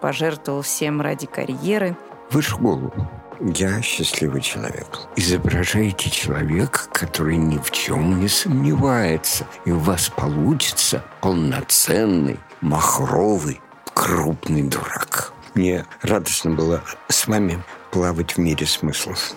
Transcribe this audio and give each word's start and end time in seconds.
пожертвовал 0.00 0.62
всем 0.62 1.00
ради 1.00 1.26
карьеры. 1.26 1.96
Выше 2.30 2.56
голову. 2.56 2.92
Я 3.40 3.80
счастливый 3.82 4.40
человек. 4.40 4.86
Изображаете 5.16 6.10
человека, 6.10 6.80
который 6.92 7.36
ни 7.36 7.58
в 7.58 7.70
чем 7.70 8.20
не 8.20 8.28
сомневается, 8.28 9.46
и 9.64 9.70
у 9.70 9.78
вас 9.78 10.08
получится 10.08 11.04
полноценный, 11.20 12.38
махровый, 12.60 13.60
крупный 13.94 14.62
дурак. 14.62 15.32
Мне 15.54 15.86
радостно 16.02 16.50
было 16.50 16.82
с 17.08 17.26
вами 17.28 17.62
плавать 17.92 18.32
в 18.32 18.38
мире 18.38 18.66
смыслов. 18.66 19.34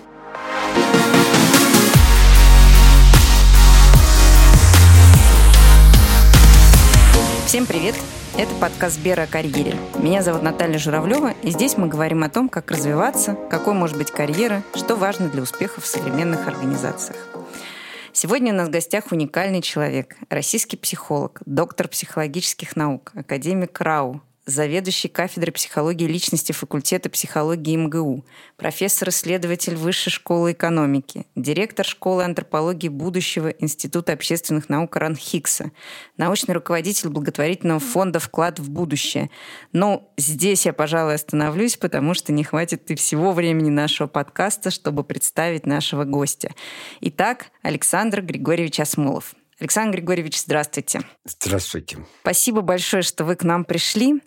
Всем 7.46 7.66
привет! 7.66 7.96
Это 8.38 8.55
подкаст 8.55 8.98
«Бера 9.02 9.23
о 9.23 9.27
карьере». 9.27 9.75
Меня 10.00 10.21
зовут 10.21 10.41
Наталья 10.41 10.77
Журавлева, 10.77 11.34
и 11.43 11.52
здесь 11.52 11.77
мы 11.77 11.88
говорим 11.88 12.23
о 12.23 12.30
том, 12.30 12.48
как 12.48 12.71
развиваться, 12.71 13.38
какой 13.49 13.73
может 13.73 13.98
быть 13.98 14.09
карьера, 14.09 14.63
что 14.73 14.95
важно 14.95 15.27
для 15.27 15.41
успеха 15.41 15.81
в 15.81 15.85
современных 15.85 16.48
организациях. 16.48 17.17
Сегодня 18.13 18.54
у 18.54 18.55
нас 18.55 18.70
в 18.70 18.71
гостях 18.71 19.12
уникальный 19.12 19.62
человек, 19.62 20.16
российский 20.30 20.77
психолог, 20.77 21.41
доктор 21.45 21.90
психологических 21.90 22.77
наук, 22.77 23.12
академик 23.16 23.80
РАУ, 23.81 24.21
заведующий 24.52 25.08
кафедрой 25.08 25.54
психологии 25.54 26.05
личности 26.05 26.52
факультета 26.52 27.10
психологии 27.10 27.76
МГУ, 27.76 28.26
профессор-исследователь 28.58 29.76
Высшей 29.76 30.12
школы 30.12 30.52
экономики, 30.52 31.26
директор 31.36 31.86
школы 31.86 32.24
антропологии 32.24 32.90
будущего 32.90 33.50
Института 33.50 34.14
общественных 34.14 34.70
наук 34.70 34.96
Ран 34.96 35.18
научный 36.18 36.54
руководитель 36.54 37.10
благотворительного 37.10 37.80
фонда 37.80 38.20
«Вклад 38.20 38.60
в 38.60 38.70
будущее». 38.70 39.30
Но 39.72 40.12
здесь 40.18 40.66
я, 40.66 40.74
пожалуй, 40.74 41.16
остановлюсь, 41.16 41.77
потому 41.77 42.13
что 42.13 42.32
не 42.32 42.44
хватит 42.44 42.91
и 42.91 42.96
всего 42.96 43.32
времени 43.32 43.70
нашего 43.70 44.08
подкаста, 44.08 44.71
чтобы 44.71 45.04
представить 45.04 45.65
нашего 45.65 46.04
гостя. 46.04 46.52
Итак, 46.99 47.52
Александр 47.62 48.21
Григорьевич 48.21 48.80
Осмолов– 48.80 49.36
Александр 49.62 49.98
Григорьевич, 49.98 50.40
здравствуйте. 50.40 51.01
Здравствуйте. 51.23 51.99
Спасибо 52.21 52.62
большое, 52.62 53.04
что 53.04 53.23
вы 53.23 53.35
к 53.35 53.43
нам 53.43 53.63
пришли. 53.63 54.20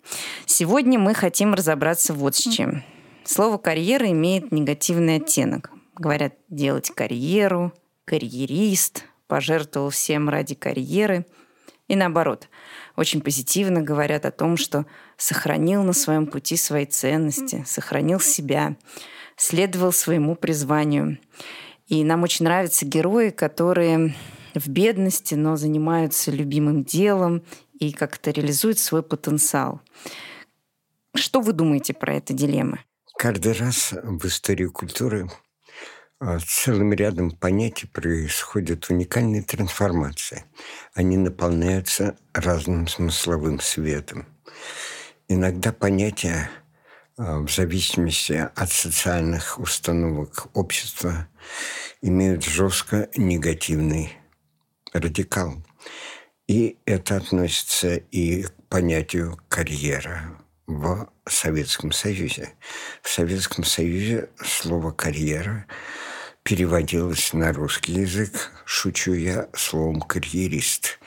Сегодня 0.45 0.97
мы 0.97 1.13
хотим 1.13 1.53
разобраться 1.53 2.13
вот 2.13 2.37
с 2.37 2.39
чем. 2.39 2.85
Слово 3.25 3.57
«карьера» 3.57 4.09
имеет 4.11 4.53
негативный 4.53 5.17
оттенок. 5.17 5.71
Говорят, 5.95 6.35
делать 6.47 6.89
карьеру, 6.89 7.73
карьерист, 8.05 9.03
пожертвовал 9.27 9.89
всем 9.89 10.29
ради 10.29 10.55
карьеры. 10.55 11.25
И 11.89 11.97
наоборот, 11.97 12.47
очень 12.95 13.19
позитивно 13.19 13.81
говорят 13.81 14.25
о 14.25 14.31
том, 14.31 14.55
что 14.55 14.85
сохранил 15.17 15.83
на 15.83 15.91
своем 15.91 16.27
пути 16.27 16.55
свои 16.55 16.85
ценности, 16.85 17.65
сохранил 17.67 18.21
себя, 18.21 18.77
следовал 19.35 19.91
своему 19.91 20.37
призванию. 20.37 21.17
И 21.87 22.05
нам 22.05 22.23
очень 22.23 22.45
нравятся 22.45 22.85
герои, 22.85 23.31
которые 23.31 24.15
в 24.59 24.67
бедности, 24.67 25.35
но 25.35 25.55
занимаются 25.55 26.31
любимым 26.31 26.83
делом 26.83 27.43
и 27.79 27.91
как-то 27.91 28.31
реализуют 28.31 28.79
свой 28.79 29.03
потенциал. 29.03 29.81
Что 31.15 31.41
вы 31.41 31.53
думаете 31.53 31.93
про 31.93 32.15
это 32.15 32.33
дилеммы? 32.33 32.79
Каждый 33.17 33.53
раз 33.53 33.93
в 33.93 34.25
истории 34.25 34.65
культуры 34.65 35.29
а, 36.19 36.39
целым 36.39 36.93
рядом 36.93 37.31
понятий 37.31 37.87
происходят 37.87 38.89
уникальные 38.89 39.43
трансформации. 39.43 40.45
Они 40.93 41.17
наполняются 41.17 42.17
разным 42.33 42.87
смысловым 42.87 43.59
светом. 43.59 44.25
Иногда 45.27 45.71
понятия 45.71 46.49
а, 47.17 47.39
в 47.39 47.49
зависимости 47.49 48.49
от 48.55 48.71
социальных 48.71 49.59
установок 49.59 50.47
общества 50.53 51.27
имеют 52.01 52.43
жестко 52.43 53.09
негативный 53.15 54.13
радикал. 54.99 55.63
И 56.47 56.77
это 56.85 57.17
относится 57.17 57.95
и 57.95 58.43
к 58.43 58.53
понятию 58.69 59.39
карьера 59.49 60.37
в 60.67 61.09
Советском 61.27 61.91
Союзе. 61.91 62.53
В 63.01 63.09
Советском 63.09 63.63
Союзе 63.63 64.29
слово 64.43 64.91
«карьера» 64.91 65.65
переводилось 66.43 67.33
на 67.33 67.51
русский 67.53 67.93
язык, 67.93 68.51
шучу 68.65 69.13
я, 69.13 69.49
словом 69.53 70.01
«карьерист». 70.01 70.99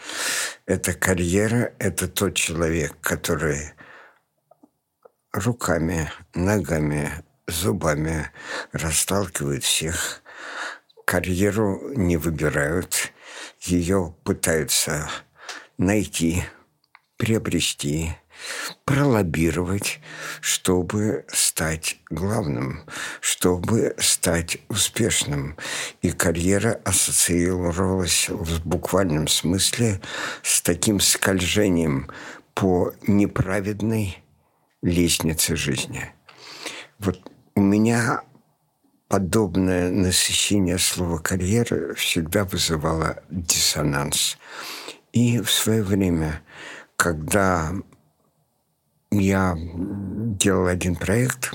Это 0.67 0.93
карьера– 0.93 1.73
это 1.79 2.09
тот 2.09 2.35
человек, 2.35 2.97
который 3.01 3.73
руками, 5.33 6.11
ногами, 6.35 7.25
зубами 7.47 8.31
расталкивает 8.73 9.65
всех. 9.65 10.23
Карьеру 11.05 11.93
не 11.95 12.17
выбирают, 12.17 13.13
ее 13.61 14.15
пытаются 14.25 15.09
найти, 15.77 16.45
приобрести, 17.17 18.13
пролоббировать, 18.85 20.01
чтобы 20.41 21.25
стать 21.29 21.99
главным, 22.11 22.85
чтобы 23.21 23.95
стать 23.99 24.59
успешным. 24.69 25.57
И 26.03 26.11
карьера 26.11 26.81
ассоциировалась 26.85 28.29
в 28.29 28.67
буквальном 28.67 29.29
смысле 29.29 30.01
с 30.43 30.61
таким 30.63 31.01
скольжением 31.01 32.09
по 32.55 32.93
неправедной 33.07 34.23
лестнице 34.83 35.57
жизни. 35.57 36.13
Вот 36.99 37.21
у 37.55 37.61
меня 37.61 38.23
подобное 39.09 39.91
насыщение 39.91 40.79
слова 40.79 41.19
«карьера» 41.19 41.95
всегда 41.95 42.45
вызывало 42.45 43.23
диссонанс. 43.31 44.39
И 45.13 45.41
в 45.41 45.51
свое 45.51 45.83
время, 45.83 46.43
когда 46.97 47.73
я 49.11 49.57
делал 49.57 50.67
один 50.67 50.97
проект, 50.97 51.55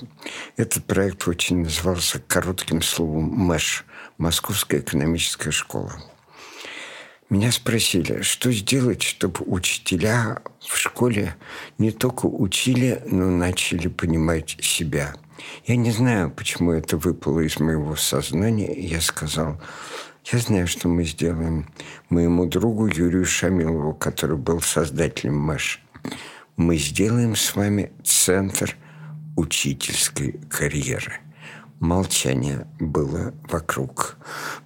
этот 0.57 0.85
проект 0.85 1.27
очень 1.27 1.63
назывался 1.63 2.19
коротким 2.19 2.81
словом 2.81 3.25
«МЭШ»– 3.25 3.85
Московская 4.17 4.79
экономическая 4.79 5.51
школа. 5.51 5.93
Меня 7.29 7.51
спросили, 7.51 8.21
что 8.21 8.51
сделать, 8.51 9.01
чтобы 9.01 9.41
учителя 9.45 10.41
в 10.59 10.77
школе 10.77 11.35
не 11.77 11.91
только 11.91 12.25
учили, 12.25 13.01
но 13.05 13.29
начали 13.29 13.87
понимать 13.87 14.57
себя– 14.61 15.15
я 15.65 15.75
не 15.75 15.91
знаю, 15.91 16.31
почему 16.31 16.71
это 16.71 16.97
выпало 16.97 17.39
из 17.39 17.59
моего 17.59 17.95
сознания. 17.95 18.73
Я 18.73 19.01
сказал, 19.01 19.61
я 20.25 20.39
знаю, 20.39 20.67
что 20.67 20.87
мы 20.87 21.03
сделаем 21.03 21.69
моему 22.09 22.45
другу 22.45 22.87
Юрию 22.87 23.25
Шамилову, 23.25 23.93
который 23.93 24.37
был 24.37 24.61
создателем 24.61 25.37
МЭШ. 25.39 25.81
Мы 26.55 26.77
сделаем 26.77 27.35
с 27.35 27.55
вами 27.55 27.91
центр 28.03 28.75
учительской 29.35 30.33
карьеры. 30.49 31.19
Молчание 31.83 32.65
было 32.79 33.35
вокруг. 33.49 34.17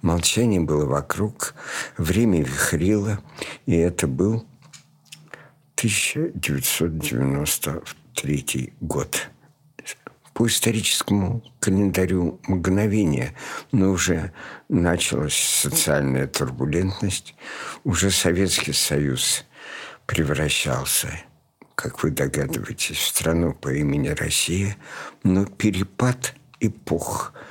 Молчание 0.02 0.60
было 0.60 0.86
вокруг. 0.86 1.54
Время 1.96 2.44
вихрило. 2.44 3.18
И 3.66 3.74
это 3.74 4.06
был 4.06 4.46
1993 5.74 8.72
год 8.80 9.30
по 10.32 10.46
историческому 10.46 11.42
календарю 11.58 12.38
мгновения, 12.46 13.34
но 13.72 13.90
уже 13.90 14.32
началась 14.68 15.34
социальная 15.34 16.28
турбулентность, 16.28 17.34
уже 17.82 18.12
Советский 18.12 18.72
Союз 18.72 19.44
превращался, 20.06 21.08
как 21.74 22.04
вы 22.04 22.12
догадываетесь, 22.12 22.98
в 22.98 23.08
страну 23.08 23.54
по 23.54 23.74
имени 23.74 24.10
Россия, 24.10 24.76
но 25.24 25.46
перепад 25.46 26.36
эпох– 26.60 27.32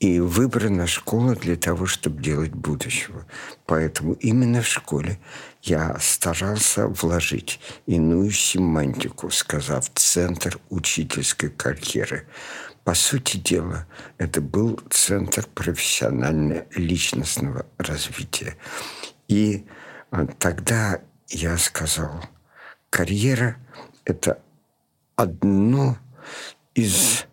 и 0.00 0.20
выбрана 0.20 0.86
школа 0.86 1.34
для 1.34 1.56
того, 1.56 1.86
чтобы 1.86 2.22
делать 2.22 2.52
будущего. 2.52 3.26
Поэтому 3.66 4.12
именно 4.14 4.62
в 4.62 4.68
школе 4.68 5.18
я 5.62 5.98
старался 5.98 6.86
вложить 6.86 7.58
иную 7.86 8.30
семантику, 8.30 9.28
сказав 9.30 9.90
«центр 9.94 10.60
учительской 10.70 11.50
карьеры». 11.50 12.28
По 12.84 12.94
сути 12.94 13.38
дела, 13.38 13.88
это 14.18 14.40
был 14.40 14.78
центр 14.88 15.44
профессионально-личностного 15.54 17.66
развития. 17.76 18.56
И 19.26 19.66
а, 20.10 20.26
тогда 20.26 21.00
я 21.28 21.58
сказал, 21.58 22.24
карьера– 22.88 23.56
это 24.06 24.40
одно 25.16 25.98
из 26.74 27.26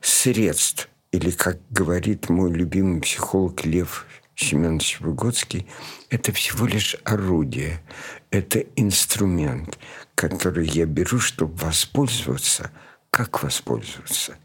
средств 0.00 0.88
или, 1.10 1.30
как 1.30 1.58
говорит 1.70 2.28
мой 2.28 2.52
любимый 2.52 3.00
психолог 3.00 3.64
Лев 3.64 4.06
Семенович 4.34 5.00
Выгодский, 5.00 5.66
это 6.08 6.32
всего 6.32 6.66
лишь 6.66 6.96
орудие, 7.04 7.82
это 8.30 8.60
инструмент, 8.76 9.78
который 10.14 10.66
я 10.66 10.86
беру, 10.86 11.18
чтобы 11.18 11.54
воспользоваться 11.56 12.70
как 13.12 13.42
воспользоваться? 13.42 14.36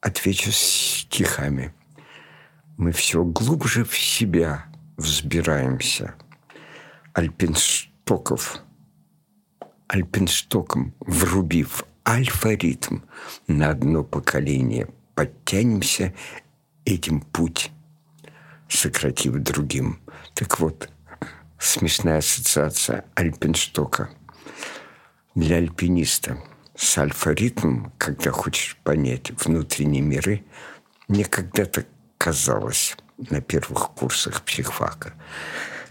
Отвечу 0.00 0.50
стихами. 0.50 1.72
Мы 2.76 2.90
все 2.90 3.22
глубже 3.22 3.84
в 3.84 3.96
себя 3.96 4.66
взбираемся. 4.96 6.16
Альпинштоков, 7.14 8.60
альпинштоком 9.86 10.96
врубив 10.98 11.84
альфа-ритм 12.10 13.00
на 13.46 13.70
одно 13.70 14.02
поколение, 14.02 14.88
подтянемся 15.14 16.12
этим 16.84 17.20
путь, 17.20 17.70
сократив 18.68 19.34
другим. 19.34 20.00
Так 20.34 20.58
вот, 20.58 20.90
смешная 21.58 22.18
ассоциация 22.18 23.04
альпинштока 23.14 24.10
для 25.36 25.56
альпиниста 25.56 26.42
с 26.74 26.98
альфа-ритмом, 26.98 27.92
когда 27.96 28.32
хочешь 28.32 28.76
понять 28.82 29.30
внутренние 29.44 30.02
миры, 30.02 30.44
мне 31.06 31.24
когда-то 31.24 31.84
казалось 32.18 32.96
на 33.18 33.40
первых 33.40 33.90
курсах 33.90 34.42
психфака, 34.42 35.14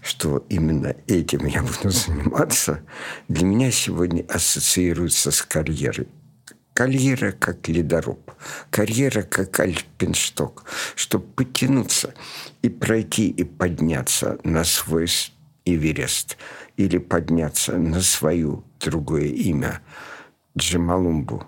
что 0.02 0.44
именно 0.48 0.96
этим 1.06 1.46
я 1.46 1.62
буду 1.62 1.90
заниматься, 1.90 2.82
для 3.28 3.44
меня 3.44 3.70
сегодня 3.70 4.24
ассоциируется 4.28 5.30
с 5.30 5.42
карьерой. 5.42 6.08
Карьера 6.72 7.32
как 7.32 7.68
ледоруб, 7.68 8.32
карьера 8.70 9.22
как 9.22 9.60
альпиншток, 9.60 10.64
чтобы 10.94 11.26
подтянуться 11.26 12.14
и 12.62 12.70
пройти 12.70 13.28
и 13.28 13.44
подняться 13.44 14.38
на 14.44 14.64
свой 14.64 15.08
Эверест 15.66 16.38
или 16.78 16.96
подняться 16.96 17.76
на 17.76 18.00
свою 18.00 18.64
другое 18.80 19.26
имя 19.26 19.82
Джамалумбу. 20.56 21.44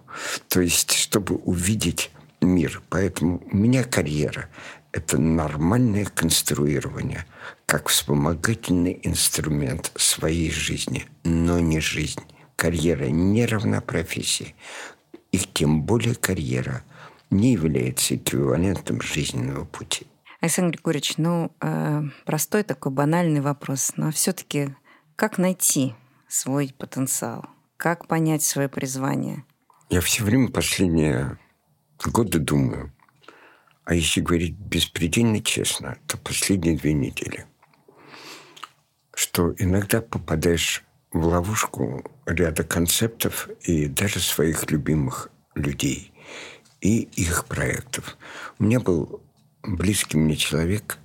То 0.48 0.60
есть, 0.60 0.93
чтобы 0.93 1.37
увидеть 1.37 2.10
мир. 2.43 2.82
Поэтому 2.90 3.43
у 3.50 3.56
меня 3.56 3.84
карьера– 3.84 4.48
это 4.93 5.19
нормальное 5.19 6.05
конструирование, 6.05 7.27
как 7.67 7.89
вспомогательный 7.89 9.00
инструмент 9.03 9.93
своей 9.97 10.50
жизни, 10.50 11.06
но 11.25 11.59
не 11.61 11.81
жизнь. 11.81 12.21
Карьера 12.56 13.06
не 13.06 13.47
равна 13.47 13.81
профессии. 13.81 14.55
И 15.33 15.39
тем 15.39 15.83
более 15.83 16.15
карьера 16.15 16.83
не 17.31 17.53
является 17.53 18.17
эквивалентом 18.17 19.00
жизненного 19.00 19.65
пути. 19.65 20.06
Александр 20.41 20.77
Григорьевич, 20.77 21.15
ну, 21.17 21.50
э, 21.61 22.03
простой 22.27 22.62
такой 22.62 22.93
банальный 22.93 23.41
вопрос, 23.41 23.93
но 23.97 24.11
все-таки 24.11 24.75
как 25.17 25.39
найти 25.39 25.94
свой 26.29 26.75
потенциал? 26.77 27.47
Как 27.77 28.06
понять 28.06 28.43
свое 28.43 28.69
призвание? 28.69 29.44
Я 29.89 30.00
все 30.00 30.25
время 30.25 30.49
последние 30.50 31.39
годы 32.05 32.39
думаю, 32.39 32.93
а 33.84 33.94
если 33.94 34.20
говорить 34.20 34.55
беспредельно 34.55 35.43
честно, 35.43 35.99
то 36.06 36.17
последние 36.19 36.76
две 36.76 36.93
недели, 36.93 37.46
что 39.14 39.55
иногда 39.58 40.00
попадаешь 40.00 40.84
в 41.12 41.26
ловушку 41.26 42.05
ряда 42.26 42.64
концептов 42.64 43.49
и 43.62 43.87
даже 43.87 44.20
своих 44.20 44.70
любимых 44.70 45.31
людей 45.55 46.12
и 46.81 47.02
их 47.02 47.46
проектов. 47.46 48.17
У 48.58 48.64
меня 48.64 48.81
был 48.81 49.23
близкий 49.62 50.17
мне 50.17 50.37
человек, 50.37 50.99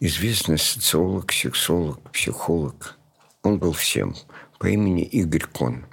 известный 0.00 0.58
социолог, 0.58 1.32
сексолог, 1.32 2.10
психолог. 2.12 2.96
Он 3.42 3.58
был 3.58 3.72
всем 3.72 4.14
по 4.58 4.66
имени 4.66 5.02
Игорь 5.02 5.46
Кон. 5.46 5.86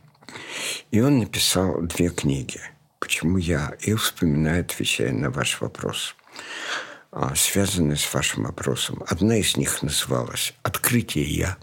И 0.91 0.99
он 0.99 1.19
написал 1.19 1.81
две 1.81 2.09
книги. 2.09 2.59
Почему 2.99 3.37
я 3.37 3.75
и 3.79 3.93
вспоминаю, 3.93 4.61
отвечая 4.61 5.11
на 5.11 5.29
ваш 5.29 5.61
вопрос, 5.61 6.15
а, 7.17 7.33
связанные 7.33 7.95
с 7.95 8.13
вашим 8.13 8.43
вопросом. 8.43 9.01
Одна 9.07 9.37
из 9.37 9.55
них 9.55 9.81
называлась 9.81 10.53
«Открытие 10.63 11.23
я», 11.23 11.57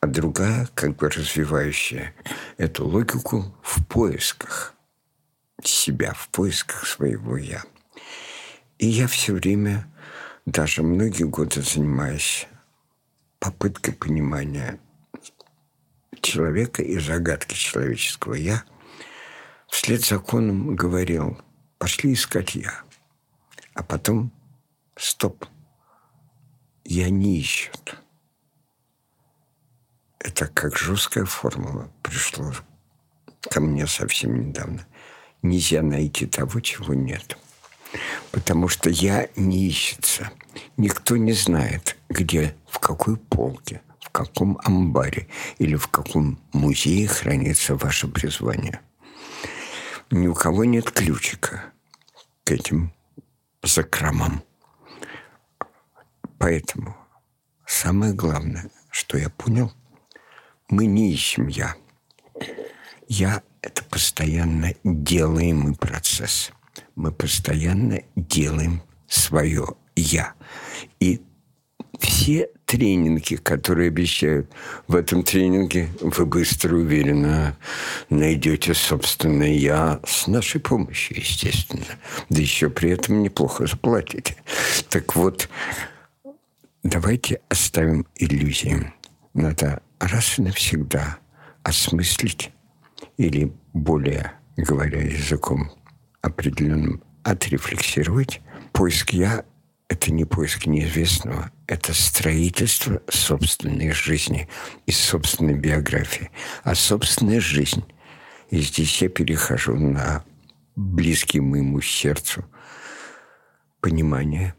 а 0.00 0.08
другая, 0.08 0.68
как 0.74 0.96
бы 0.96 1.08
развивающая 1.08 2.14
эту 2.56 2.84
логику 2.84 3.54
в 3.62 3.86
поисках 3.86 4.74
себя, 5.62 6.14
в 6.14 6.28
поисках 6.30 6.84
своего 6.84 7.36
«я». 7.36 7.62
И 8.78 8.88
я 8.88 9.06
все 9.06 9.34
время, 9.34 9.86
даже 10.46 10.82
многие 10.82 11.24
годы 11.24 11.62
занимаюсь 11.62 12.48
попыткой 13.38 13.94
понимания 13.94 14.80
человека 16.22 16.82
и 16.82 16.98
загадки 16.98 17.54
человеческого 17.54 18.34
«я», 18.34 18.64
вслед 19.70 20.04
законам 20.04 20.76
говорил, 20.76 21.40
пошли 21.78 22.12
искать 22.12 22.54
«я». 22.54 22.82
А 23.74 23.82
потом, 23.82 24.32
стоп, 24.96 25.46
«я 26.84 27.08
не 27.08 27.38
ищут». 27.38 27.96
Это 30.18 30.48
как 30.48 30.76
жесткая 30.76 31.24
формула 31.24 31.90
пришло 32.02 32.52
ко 33.40 33.60
мне 33.60 33.86
совсем 33.86 34.48
недавно. 34.48 34.86
Нельзя 35.42 35.80
найти 35.80 36.26
того, 36.26 36.60
чего 36.60 36.92
нет. 36.92 37.38
Потому 38.30 38.68
что 38.68 38.90
я 38.90 39.28
не 39.36 39.66
ищется. 39.66 40.30
Никто 40.76 41.16
не 41.16 41.32
знает, 41.32 41.96
где, 42.10 42.54
в 42.68 42.78
какой 42.78 43.16
полке, 43.16 43.80
в 44.00 44.10
каком 44.10 44.58
амбаре 44.62 45.28
или 45.58 45.74
в 45.76 45.88
каком 45.88 46.38
музее 46.52 47.08
хранится 47.08 47.76
ваше 47.76 48.06
призвание. 48.08 48.80
Ни 50.10 50.26
у 50.26 50.34
кого 50.34 50.64
нет 50.64 50.90
ключика 50.90 51.72
к 52.44 52.50
этим 52.50 52.92
закромам. 53.62 54.42
Поэтому 56.38 56.96
самое 57.66 58.12
главное, 58.12 58.70
что 58.90 59.18
я 59.18 59.30
понял, 59.30 59.72
мы 60.68 60.86
не 60.86 61.12
ищем 61.12 61.48
«я». 61.48 61.76
«Я»— 63.08 63.42
это 63.62 63.82
постоянно 63.84 64.74
делаемый 64.84 65.74
процесс– 65.76 66.52
мы 66.94 67.12
постоянно 67.12 68.02
делаем 68.14 68.82
свое 69.08 69.74
«я». 69.96 70.34
И 71.00 71.22
все 71.98 72.50
тренинги, 72.70 73.34
которые 73.34 73.88
обещают 73.88 74.48
в 74.86 74.94
этом 74.94 75.24
тренинге, 75.24 75.88
вы 76.00 76.24
быстро, 76.24 76.76
уверенно 76.76 77.56
найдете 78.10 78.74
собственное 78.74 79.54
«я» 79.54 79.98
с 80.06 80.28
нашей 80.28 80.60
помощью, 80.60 81.18
естественно. 81.18 81.84
Да 82.28 82.40
еще 82.40 82.70
при 82.70 82.90
этом 82.90 83.24
неплохо 83.24 83.66
заплатите. 83.66 84.36
Так 84.88 85.16
вот, 85.16 85.48
давайте 86.84 87.40
оставим 87.48 88.06
иллюзии. 88.14 88.92
Надо 89.34 89.82
раз 89.98 90.38
и 90.38 90.42
навсегда 90.42 91.18
осмыслить 91.64 92.52
или, 93.16 93.52
более 93.72 94.34
говоря 94.56 95.02
языком 95.02 95.72
определенным 96.22 97.02
отрефлексировать. 97.24 98.40
Поиск 98.70 99.10
«я»— 99.10 99.44
это 99.88 100.12
не 100.12 100.24
поиск 100.24 100.66
неизвестного, 100.66 101.50
это 101.70 101.94
строительство 101.94 103.00
собственной 103.08 103.92
жизни 103.92 104.48
и 104.86 104.90
собственной 104.90 105.54
биографии. 105.54 106.32
А 106.64 106.74
собственная 106.74 107.40
жизнь, 107.40 107.84
и 108.50 108.58
здесь 108.58 109.00
я 109.00 109.08
перехожу 109.08 109.76
на 109.76 110.24
близкий 110.74 111.38
моему 111.38 111.80
сердцу 111.80 112.44
понимание, 113.80 114.56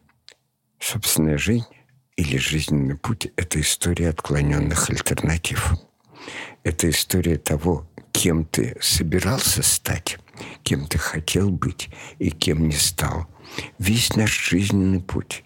собственная 0.80 1.38
жизнь 1.38 1.68
или 2.15 2.38
жизненный 2.38 2.96
путь— 2.96 3.27
это 3.36 3.60
история 3.60 4.08
отклоненных 4.08 4.89
альтернатив. 4.89 5.74
Это 6.63 6.89
история 6.89 7.38
того, 7.38 7.89
кем 8.13 8.46
ты 8.46 8.77
собирался 8.80 9.63
стать, 9.63 10.18
кем 10.63 10.88
ты 10.88 10.98
хотел 10.98 11.50
быть 11.50 11.89
и 12.20 12.32
кем 12.32 12.70
не 12.70 12.75
стал. 12.75 13.27
Весь 13.80 14.15
наш 14.15 14.32
жизненный 14.50 15.01
путь 15.01 15.44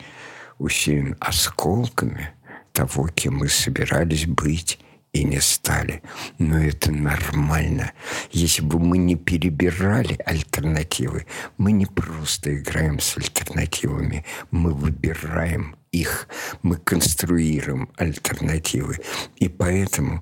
усеян 0.57 1.15
осколками 1.19 2.33
того, 2.71 3.07
кем 3.07 3.37
мы 3.37 3.47
собирались 3.47 4.25
быть 4.25 4.79
и 5.13 5.23
не 5.23 5.39
стали. 5.39 6.03
Но 6.39 6.59
это 6.59 6.91
нормально. 6.91 7.93
Если 8.31 8.61
бы 8.61 8.79
мы 8.79 8.97
не 8.97 9.15
перебирали 9.15 10.19
альтернативы, 10.25 11.25
мы 11.57 11.71
не 11.71 11.85
просто 11.85 12.57
играем 12.57 12.99
с 12.99 13.17
альтернативами, 13.17 14.25
мы 14.51 14.73
выбираем 14.73 15.77
их, 15.93 16.27
мы 16.63 16.75
конструируем 16.75 17.89
альтернативы. 17.95 18.99
И 19.37 19.47
поэтому 19.47 20.21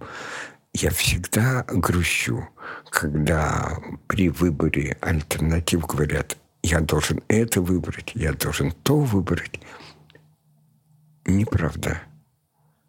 я 0.76 0.92
всегда 0.92 1.66
грущу, 1.68 2.48
когда 2.90 3.80
при 4.08 4.30
выборе 4.30 4.98
альтернатив 5.02 5.88
говорят, 5.88 6.38
я 6.62 6.80
должен 6.80 7.22
это 7.28 7.62
выбрать, 7.62 8.12
я 8.14 8.34
должен 8.34 8.72
то 8.72 9.00
выбрать. 9.00 9.60
Неправда. 11.26 12.02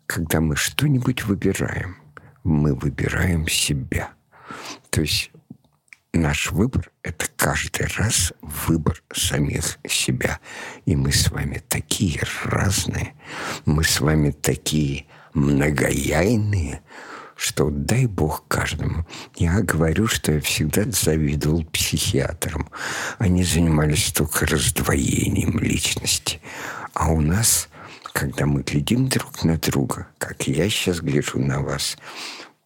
Когда 0.07 0.41
мы 0.41 0.57
что-нибудь 0.57 1.25
выбираем, 1.25 1.97
мы 2.43 2.75
выбираем 2.75 3.49
себя. 3.49 4.11
То 4.91 5.03
есть 5.03 5.31
наш 6.13 6.51
выбор— 6.51 6.91
это 7.03 7.27
каждый 7.37 7.87
раз 7.97 8.33
выбор 8.43 9.03
самих 9.13 9.79
себя. 9.87 10.41
И 10.85 10.97
мы 10.97 11.13
с 11.13 11.31
вами 11.31 11.63
такие 11.69 12.21
разные, 12.45 13.15
мы 13.67 13.85
с 13.85 14.01
вами 14.01 14.31
такие 14.31 15.07
многояйные, 15.33 16.83
что 17.37 17.71
дай 17.71 18.07
бог 18.07 18.47
каждому. 18.49 19.07
Я 19.37 19.61
говорю, 19.61 20.07
что 20.07 20.33
я 20.33 20.41
всегда 20.41 20.85
завидовал 20.91 21.65
психиатрам. 21.65 22.69
Они 23.19 23.45
занимались 23.45 24.13
только 24.13 24.47
раздвоением 24.47 25.59
личности. 25.59 26.41
А 26.93 27.11
у 27.11 27.21
нас, 27.21 27.69
когда 28.15 28.47
мы 28.47 28.63
глядим 28.63 29.09
друг 29.09 29.43
на 29.43 29.59
друга, 29.59 30.07
как 30.19 30.47
я 30.47 30.71
сейчас 30.71 31.01
гляжу 31.01 31.41
на 31.41 31.61
вас, 31.61 31.99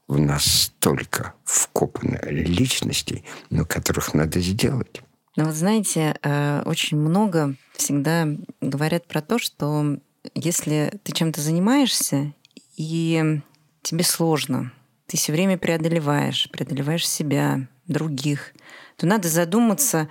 в 0.06 0.18
нас 0.18 0.44
столько 0.44 1.34
вкопано 1.44 2.20
личностей, 2.26 3.24
но 3.48 3.64
которых 3.64 4.12
надо 4.12 4.40
сделать. 4.40 5.02
Ну 5.36 5.46
вот 5.46 5.54
знаете, 5.54 6.16
э, 6.22 6.62
очень 6.66 6.98
много 6.98 7.54
всегда 7.72 8.28
говорят 8.60 9.08
про 9.08 9.22
то, 9.22 9.38
что 9.38 9.96
если 10.34 11.00
ты 11.02 11.12
чем-то 11.12 11.40
занимаешься, 11.40 12.34
и 12.76 13.40
тебе 13.82 14.04
сложно, 14.04 14.70
ты 15.06 15.16
все 15.16 15.32
время 15.32 15.56
преодолеваешь, 15.56 16.50
преодолеваешь 16.52 17.08
себя, 17.08 17.66
других, 17.86 18.52
то 18.96 19.06
надо 19.06 19.28
задуматься, 19.28 20.08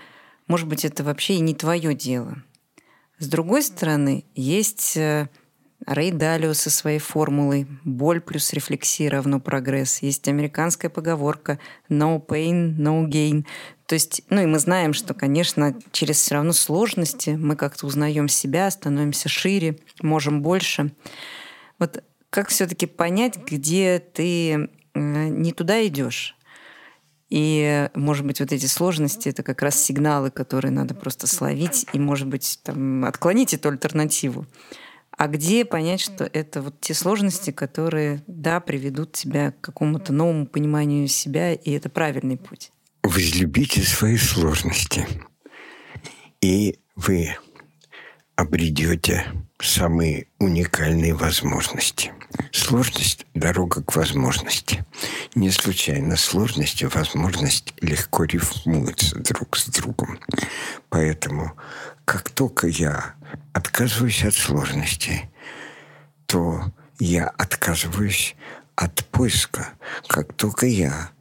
может 0.47 0.67
быть, 0.67 0.83
это 0.83 1.03
вообще 1.03 1.35
и 1.35 1.41
не 1.41 1.53
твое 1.53 1.93
дело. 1.93 2.41
С 3.19 3.27
другой 3.27 3.63
стороны, 3.63 4.25
есть 4.35 4.95
э, 4.95 5.27
Рэй 5.85 6.11
Далио 6.11 6.53
со 6.53 6.69
своей 6.69 6.99
формулой 6.99 7.67
«боль 7.83 8.21
плюс 8.21 8.53
рефлексия 8.53 9.09
равно 9.09 9.39
прогресс». 9.39 10.03
Есть 10.03 10.27
американская 10.27 10.91
поговорка 10.91 11.59
«no 11.89 12.23
pain, 12.23 12.75
no 12.77 13.07
gain». 13.07 13.45
То 13.87 13.95
есть, 13.95 14.21
ну 14.29 14.41
и 14.41 14.45
мы 14.45 14.59
знаем, 14.59 14.93
что, 14.93 15.13
конечно, 15.13 15.75
через 15.91 16.17
все 16.17 16.35
равно 16.35 16.53
сложности 16.53 17.31
мы 17.31 17.55
как-то 17.55 17.87
узнаем 17.87 18.27
себя, 18.27 18.69
становимся 18.69 19.29
шире, 19.29 19.79
можем 20.01 20.41
больше. 20.41 20.91
Вот 21.79 22.03
как 22.29 22.49
все-таки 22.49 22.85
понять, 22.85 23.37
где 23.37 23.99
ты 23.99 24.51
э, 24.53 24.67
не 24.93 25.53
туда 25.53 25.85
идешь? 25.87 26.36
И, 27.29 27.89
может 27.93 28.25
быть, 28.25 28.39
вот 28.39 28.51
эти 28.53 28.65
сложности— 28.67 29.29
это 29.29 29.43
как 29.43 29.61
раз 29.61 29.81
сигналы, 29.81 30.31
которые 30.31 30.71
надо 30.71 30.95
просто 30.95 31.27
словить 31.27 31.85
и, 31.91 31.99
может 31.99 32.27
быть, 32.27 32.59
там, 32.63 33.03
отклонить 33.03 33.53
эту 33.53 33.69
альтернативу. 33.69 34.45
А 35.11 35.27
где 35.27 35.65
понять, 35.65 35.99
что 35.99 36.25
это 36.25 36.61
вот 36.61 36.79
те 36.79 36.93
сложности, 36.93 37.51
которые, 37.51 38.23
да, 38.27 38.59
приведут 38.59 39.13
тебя 39.13 39.51
к 39.51 39.61
какому-то 39.61 40.13
новому 40.13 40.45
пониманию 40.45 41.07
себя, 41.07 41.53
и 41.53 41.71
это 41.71 41.89
правильный 41.89 42.37
путь? 42.37 42.71
Возлюбите 43.03 43.81
свои 43.81 44.17
сложности, 44.17 45.07
и 46.39 46.79
вы 46.95 47.35
обретете 48.35 49.25
самые 49.59 50.27
уникальные 50.39 51.13
возможности. 51.13 52.11
Сложность– 52.51 53.25
дорога 53.33 53.81
к 53.81 53.95
возможности. 53.95 54.85
Не 55.35 55.51
случайно 55.51 56.15
сложность 56.15 56.81
и 56.81 56.85
возможность 56.85 57.73
легко 57.81 58.25
рифмуются 58.25 59.17
друг 59.19 59.57
с 59.57 59.67
другом. 59.67 60.19
Поэтому, 60.89 61.53
как 62.05 62.29
только 62.29 62.67
я 62.67 63.15
отказываюсь 63.53 64.23
от 64.23 64.33
сложности, 64.33 65.29
то 66.25 66.71
я 66.99 67.27
отказываюсь 67.27 68.35
от 68.75 69.05
поиска. 69.07 69.69
Как 70.07 70.33
только 70.33 70.67
я 70.67 71.11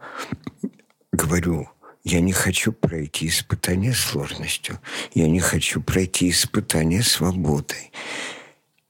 говорю, 1.12 1.68
я 2.06 2.20
не 2.20 2.32
хочу 2.32 2.72
пройти 2.72 3.26
испытание 3.26 3.92
сложностью, 3.92 4.78
я 5.14 5.28
не 5.28 5.40
хочу 5.40 5.82
пройти 5.82 6.30
испытание 6.30 7.02
свободой. 7.02 7.90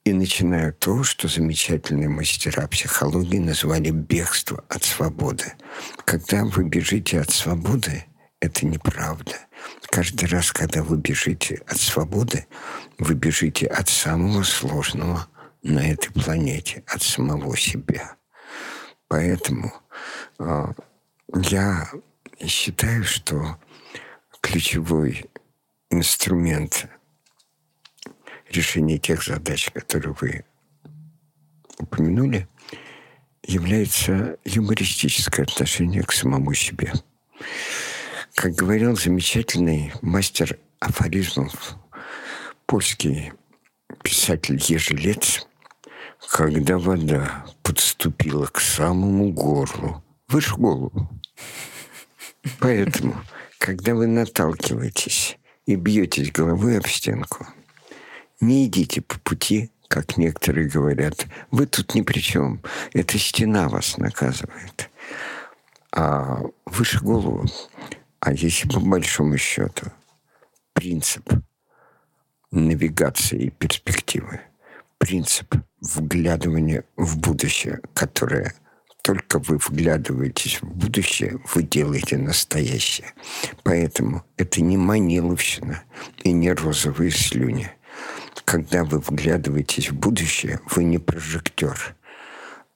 И 0.05 0.13
начинаю 0.13 0.75
то, 0.75 1.03
что 1.03 1.27
замечательные 1.27 2.11
мастера 2.11 2.69
психологии 2.69 3.39
назвали 3.39 3.89
бегство 3.89 4.63
от 4.69 4.85
свободы. 4.85 5.55
Когда 6.05 6.45
вы 6.45 6.65
бежите 6.65 7.19
от 7.19 7.31
свободы, 7.31 8.05
это 8.41 8.67
неправда. 8.67 9.33
Каждый 9.89 10.29
раз, 10.29 10.53
когда 10.53 10.83
вы 10.83 10.99
бежите 10.99 11.63
от 11.67 11.81
свободы, 11.81 12.47
вы 12.99 13.15
бежите 13.15 13.67
от 13.67 13.89
самого 13.89 14.43
сложного 14.43 15.27
на 15.63 15.91
этой 15.91 16.13
планете, 16.13 16.85
от 16.87 17.03
самого 17.03 17.57
себя. 17.57 18.17
Поэтому 19.09 19.73
э, 20.39 20.67
я 21.35 21.89
считаю, 22.41 23.05
что 23.05 23.59
ключевой 24.41 25.27
инструмент 25.91 26.89
решения 28.51 28.99
тех 28.99 29.23
задач, 29.25 29.71
которые 29.73 30.15
вы 30.21 30.45
упомянули, 31.79 32.49
является 33.43 34.39
юмористическое 34.45 35.47
отношение 35.47 36.03
к 36.03 36.13
самому 36.13 36.53
себе. 36.55 36.93
Как 38.35 38.53
говорил 38.53 38.97
замечательный 38.97 39.93
мастер 40.03 40.59
афоризмов, 40.81 41.77
польский 42.67 43.33
писатель 44.03 44.61
Ежелец, 44.61 45.47
когда 46.31 46.79
вода 46.79 47.47
подступила 47.63 48.47
к 48.47 48.61
самому 48.61 49.33
горлу, 49.33 50.03
выше 50.29 50.55
голову. 50.57 51.09
Поэтому, 52.59 53.17
когда 53.59 53.95
вы 53.95 54.07
наталкиваетесь 54.07 55.39
и 55.67 55.77
бьетесь 55.77 56.33
головой 56.33 56.79
об 56.79 56.87
стенку, 56.87 57.47
не 58.41 58.67
идите 58.67 59.01
по 59.01 59.19
пути, 59.21 59.71
как 59.89 60.17
некоторые 60.17 60.69
говорят. 60.69 61.27
Вы 61.51 61.67
тут 61.67 61.95
ни 61.95 62.03
при 62.03 62.21
чем. 62.21 62.61
Эта 62.93 63.19
стена 63.19 63.69
вас 63.69 63.99
наказывает. 63.99 64.91
А 65.93 66.43
выше 66.67 67.01
голову 67.01 67.47
а 68.27 68.33
если 68.33 68.67
по 68.69 68.81
большому 68.81 69.37
счету 69.39 69.87
принцип 70.73 71.31
навигации 72.51 73.45
и 73.45 73.51
перспективы, 73.51 74.41
принцип 74.99 75.55
вглядывания 75.81 76.83
в 76.97 77.19
будущее, 77.19 77.81
которое 77.95 78.53
только 79.07 79.39
вы 79.39 79.59
вглядываетесь 79.59 80.61
в 80.61 80.67
будущее, 80.67 81.39
вы 81.55 81.63
делаете 81.63 82.19
настоящее. 82.19 83.13
Поэтому 83.63 84.25
это 84.37 84.61
не 84.61 84.77
маниловщина 84.77 85.85
и 86.25 86.33
не 86.33 86.53
розовые 86.53 87.13
слюни. 87.13 87.71
Когда 88.45 88.83
вы 88.83 88.99
вглядываетесь 88.99 89.91
в 89.91 89.95
будущее, 89.95 90.59
вы 90.71 90.83
не 90.83 90.99
прожектор, 90.99 91.95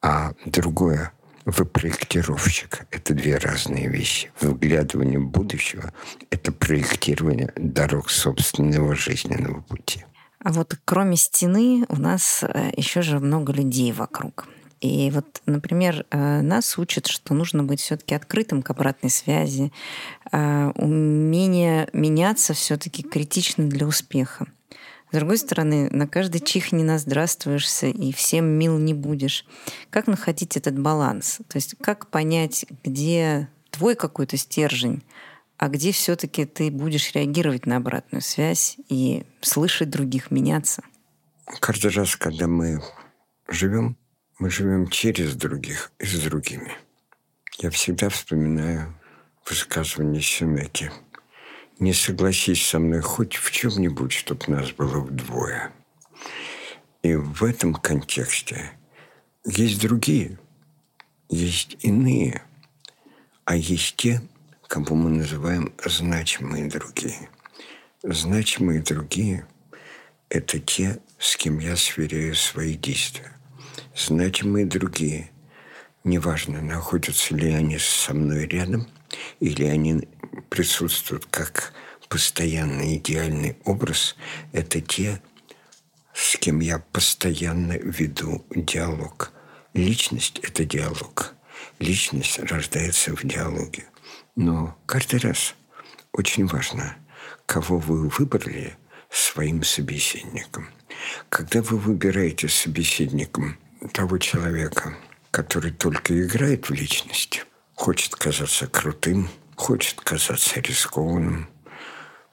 а 0.02 0.34
другое 0.46 1.12
вы 1.46 1.64
проектировщик. 1.64 2.86
Это 2.92 3.12
две 3.12 3.36
разные 3.36 3.88
вещи. 3.88 4.30
Выглядывание 4.40 5.18
будущего— 5.18 5.92
это 6.30 6.52
проектирование 6.52 7.52
дорог 7.56 8.08
собственного 8.08 8.94
жизненного 8.94 9.62
пути. 9.62 10.04
А 10.44 10.52
вот 10.52 10.78
кроме 10.84 11.16
стены 11.16 11.84
у 11.88 11.96
нас 11.96 12.44
э, 12.44 12.70
еще 12.76 13.02
же 13.02 13.18
много 13.18 13.52
людей 13.52 13.90
вокруг. 13.90 14.46
И 14.80 15.10
вот, 15.10 15.42
например, 15.44 16.06
э, 16.10 16.40
нас 16.40 16.78
учат, 16.78 17.06
что 17.06 17.34
нужно 17.34 17.64
быть 17.64 17.80
все-таки 17.80 18.14
открытым 18.14 18.62
к 18.62 18.70
обратной 18.70 19.10
связи, 19.10 19.72
э, 20.32 20.72
умение 20.74 21.88
меняться 21.92 22.54
все-таки 22.54 23.02
критично 23.02 23.68
для 23.68 23.86
успеха. 23.86 24.46
С 25.12 25.16
другой 25.16 25.38
стороны, 25.38 25.90
на 25.90 26.06
каждый 26.06 26.40
чих 26.40 26.72
не 26.72 26.84
наздравствуешься 26.84 27.88
и 27.88 28.12
всем 28.12 28.46
мил 28.46 28.78
не 28.78 28.94
будешь. 28.94 29.44
Как 29.90 30.06
находить 30.06 30.56
этот 30.56 30.78
баланс? 30.78 31.40
То 31.48 31.56
есть 31.56 31.74
как 31.80 32.06
понять, 32.06 32.64
где 32.84 33.48
твой 33.70 33.96
какой-то 33.96 34.36
стержень, 34.36 35.02
а 35.58 35.68
где 35.68 35.92
все-таки 35.92 36.46
ты 36.46 36.70
будешь 36.70 37.12
реагировать 37.12 37.66
на 37.66 37.76
обратную 37.76 38.22
связь 38.22 38.76
и 38.88 39.24
слышать 39.40 39.90
других, 39.90 40.30
меняться? 40.30 40.82
Каждый 41.58 41.90
раз, 41.90 42.14
когда 42.14 42.46
мы 42.46 42.80
живем, 43.48 43.96
мы 44.40 44.50
живем 44.50 44.88
через 44.88 45.36
других 45.36 45.92
и 46.00 46.06
с 46.06 46.20
другими. 46.24 46.72
Я 47.58 47.70
всегда 47.70 48.08
вспоминаю 48.08 48.92
высказывание 49.44 50.20
Сенеки– 50.20 50.90
не 51.80 51.94
согласись 51.94 52.64
со 52.66 52.78
мной 52.78 53.00
хоть 53.00 53.36
в 53.36 53.50
чем-нибудь, 53.50 54.12
чтобы 54.12 54.44
нас 54.48 54.70
было 54.72 55.00
вдвое. 55.00 55.72
И 57.02 57.14
в 57.14 57.42
этом 57.42 57.74
контексте 57.74 58.70
есть 59.46 59.80
другие, 59.80 60.38
есть 61.30 61.78
иные, 61.80 62.42
а 63.46 63.56
есть 63.56 63.96
те, 63.96 64.20
кого 64.68 64.94
мы 64.94 65.08
называем 65.08 65.72
значимые 65.82 66.68
другие. 66.68 67.30
Значимые 68.02 68.82
другие– 68.82 69.46
это 70.28 70.60
те, 70.60 71.00
с 71.18 71.34
кем 71.36 71.58
я 71.58 71.76
сверяю 71.76 72.34
свои 72.34 72.74
действия. 72.74 73.32
Значимые 73.94 74.66
другие– 74.66 75.30
неважно, 76.04 76.60
находятся 76.60 77.34
ли 77.34 77.52
они 77.52 77.78
со 77.78 78.14
мной 78.14 78.46
рядом, 78.46 78.86
или 79.40 79.64
они 79.64 80.08
присутствуют 80.48 81.26
как 81.26 81.72
постоянный 82.08 82.96
идеальный 82.96 83.56
образ, 83.64 84.16
это 84.52 84.80
те, 84.80 85.20
с 86.12 86.36
кем 86.36 86.60
я 86.60 86.78
постоянно 86.78 87.72
веду 87.72 88.44
диалог. 88.54 89.32
Личность– 89.74 90.38
это 90.42 90.64
диалог. 90.64 91.34
Личность 91.78 92.40
рождается 92.40 93.14
в 93.14 93.22
диалоге. 93.22 93.84
Но 94.34 94.76
каждый 94.86 95.20
раз 95.20 95.54
очень 96.12 96.46
важно, 96.46 96.96
кого 97.46 97.78
вы 97.78 98.08
выбрали 98.08 98.76
своим 99.08 99.62
собеседником. 99.62 100.68
Когда 101.28 101.62
вы 101.62 101.78
выбираете 101.78 102.48
собеседником 102.48 103.56
того 103.88 104.18
человека, 104.18 104.94
который 105.30 105.70
только 105.72 106.20
играет 106.20 106.68
в 106.68 106.72
личность, 106.72 107.46
хочет 107.74 108.14
казаться 108.14 108.66
крутым, 108.66 109.28
хочет 109.56 110.00
казаться 110.00 110.60
рискованным, 110.60 111.48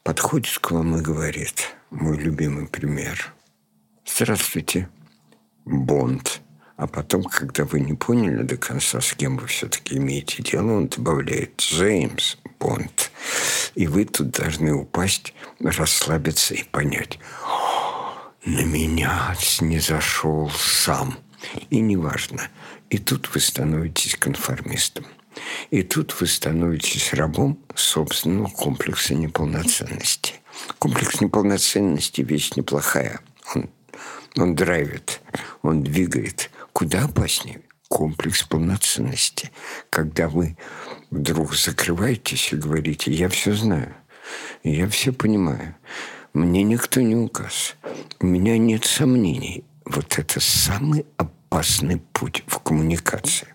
подходит 0.04 0.60
к 0.60 0.72
вам 0.72 0.98
и 0.98 1.02
говорит, 1.02 1.76
мой 1.90 2.18
любимый 2.18 2.68
пример, 2.68 3.34
«Здравствуйте, 4.06 4.90
Бонд». 5.66 6.42
А 6.76 6.86
потом, 6.86 7.24
когда 7.24 7.66
вы 7.66 7.80
не 7.80 7.94
поняли 7.94 8.44
до 8.44 8.56
конца, 8.56 9.02
с 9.02 9.14
кем 9.14 9.38
вы 9.38 9.48
все-таки 9.48 9.98
имеете 9.98 10.44
дело, 10.44 10.74
он 10.74 10.88
добавляет 10.88 11.60
«Джеймс 11.60 12.38
Бонд». 12.60 13.12
И 13.74 13.88
вы 13.88 14.06
тут 14.06 14.30
должны 14.30 14.74
упасть, 14.74 15.34
расслабиться 15.60 16.54
и 16.54 16.64
понять, 16.64 17.20
на 18.46 18.62
меня 18.62 19.36
не 19.60 19.80
зашел 19.80 20.50
сам. 20.52 21.18
И 21.70 21.80
неважно. 21.80 22.50
И 22.90 22.98
тут 22.98 23.34
вы 23.34 23.40
становитесь 23.40 24.16
конформистом. 24.16 25.06
И 25.70 25.84
тут 25.84 26.20
вы 26.20 26.28
становитесь 26.28 27.14
рабом 27.14 27.60
собственного 27.76 28.48
комплекса 28.48 29.14
неполноценности. 29.14 30.36
Комплекс 30.80 31.22
неполноценности– 31.22 32.22
вещь 32.24 32.54
неплохая. 32.56 33.20
Он, 33.54 33.70
он 34.36 34.56
драйвит, 34.56 35.22
он 35.62 35.84
двигает. 35.84 36.50
Куда 36.74 37.06
опаснее 37.06 37.62
комплекс 37.88 38.44
полноценности, 38.44 39.52
когда 39.90 40.28
вы 40.28 40.58
вдруг 41.10 41.56
закрываетесь 41.56 42.52
и 42.52 42.58
говорите 42.58 43.12
«я 43.12 43.30
все 43.30 43.54
знаю, 43.54 43.94
я 44.64 44.88
все 44.90 45.12
понимаю, 45.12 45.76
мне 46.34 46.64
никто 46.64 47.02
не 47.02 47.16
указ, 47.16 47.76
у 48.20 48.26
меня 48.26 48.58
нет 48.58 48.86
сомнений». 48.86 49.64
Вот 49.90 50.20
это 50.20 50.42
самый 50.42 51.06
опасный 51.16 52.02
путь 52.12 52.44
в 52.46 52.60
коммуникации 52.60 53.48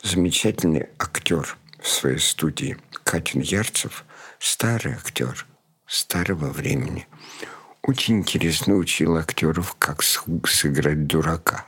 замечательный 0.00 0.86
актер 0.96 1.56
в 1.80 1.88
своей 1.88 2.20
студии 2.20 2.76
Катин 3.02 3.40
Ярцев, 3.40 4.04
старый 4.38 4.94
актер 4.94 5.44
старого 5.88 6.52
времени. 6.52 7.08
Очень 7.82 8.18
интересно 8.18 8.76
учил 8.76 9.16
актеров, 9.16 9.74
как 9.76 10.04
сыграть 10.04 11.08
дурака. 11.08 11.66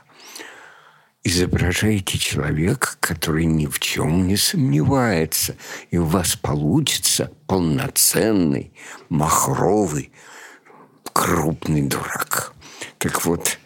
Изображаете 1.25 2.17
человека, 2.17 2.95
который 3.01 3.43
ни 3.43 3.65
в 3.65 3.79
чем 3.79 4.27
не 4.27 4.37
сомневается, 4.37 5.57
и 5.91 5.97
у 5.97 6.05
вас 6.05 6.37
получится 6.37 7.33
полноценный, 7.47 8.71
махровый, 9.09 10.13
крупный 11.11 11.81
дурак. 11.81 12.53
Так 12.97 13.25
вот, 13.25 13.57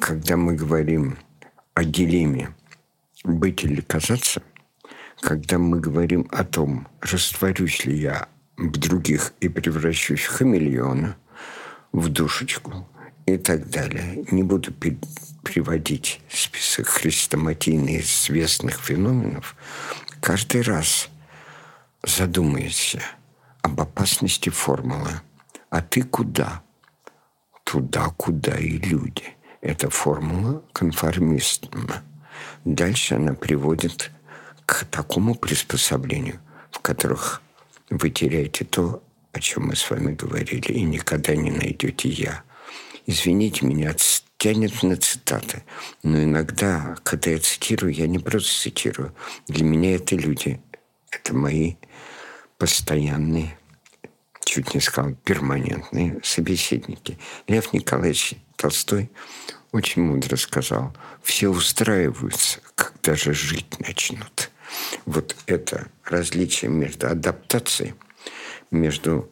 когда 0.00 0.36
мы 0.36 0.54
говорим 0.54 1.18
о 1.74 1.84
дилемме 1.84 2.54
быть 3.24 3.64
или 3.64 3.80
казаться, 3.80 4.42
когда 5.20 5.58
мы 5.58 5.80
говорим 5.80 6.26
о 6.30 6.44
том, 6.44 6.88
растворюсь 7.00 7.84
ли 7.84 7.98
я 7.98 8.28
в 8.56 8.70
других 8.78 9.34
и 9.40 9.48
превращусь 9.48 10.22
в 10.22 10.36
хамелеона, 10.36 11.16
в 11.92 12.08
душечку 12.08 12.88
и 13.26 13.36
так 13.36 13.68
далее. 13.68 14.24
Не 14.30 14.42
буду 14.42 14.72
приводить 15.42 16.20
список 16.30 16.88
хрестоматийно 16.88 17.98
известных 18.00 18.80
феноменов. 18.80 19.56
Каждый 20.20 20.62
раз 20.62 21.08
задумайся 22.02 23.02
об 23.62 23.80
опасности 23.80 24.48
формулы. 24.48 25.20
А 25.68 25.82
ты 25.82 26.02
куда? 26.02 26.62
Туда, 27.64 28.08
куда 28.16 28.56
и 28.56 28.78
люди. 28.78 29.35
Это 29.66 29.90
формула 29.90 30.62
конформистна. 30.72 32.04
Дальше 32.64 33.16
она 33.16 33.34
приводит 33.34 34.12
к 34.64 34.84
такому 34.84 35.34
приспособлению, 35.34 36.38
в 36.70 36.78
которых 36.78 37.42
вы 37.90 38.10
теряете 38.10 38.64
то, 38.64 39.02
о 39.32 39.40
чем 39.40 39.66
мы 39.66 39.74
с 39.74 39.90
вами 39.90 40.14
говорили, 40.14 40.72
и 40.72 40.82
никогда 40.82 41.34
не 41.34 41.50
найдете 41.50 42.08
«я». 42.08 42.44
Извините 43.06 43.66
меня, 43.66 43.92
тянет 44.38 44.84
на 44.84 44.96
цитаты. 44.96 45.64
Но 46.04 46.22
иногда, 46.22 46.96
когда 47.02 47.32
я 47.32 47.40
цитирую, 47.40 47.92
я 47.92 48.06
не 48.06 48.20
просто 48.20 48.52
цитирую. 48.62 49.16
Для 49.48 49.64
меня 49.64 49.96
это 49.96 50.14
люди. 50.14 50.60
Это 51.10 51.34
мои 51.34 51.74
постоянные, 52.56 53.58
чуть 54.44 54.74
не 54.74 54.80
сказал, 54.80 55.14
перманентные 55.24 56.20
собеседники. 56.22 57.18
Лев 57.48 57.72
Николаевич 57.72 58.34
Толстой 58.56 59.10
очень 59.72 60.02
мудро 60.02 60.36
сказал, 60.36 60.94
все 61.22 61.48
устраиваются, 61.48 62.60
когда 62.74 63.14
же 63.14 63.32
жить 63.32 63.78
начнут. 63.80 64.50
Вот 65.04 65.36
это 65.46 65.88
различие 66.04 66.70
между 66.70 67.08
адаптацией, 67.08 67.94
между 68.70 69.30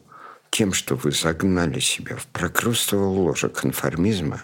тем, 0.49 0.73
что 0.73 0.95
вы 0.95 1.11
загнали 1.11 1.79
себя 1.79 2.15
в 2.15 2.25
прокрустово 2.27 3.05
ложе 3.05 3.49
конформизма, 3.49 4.43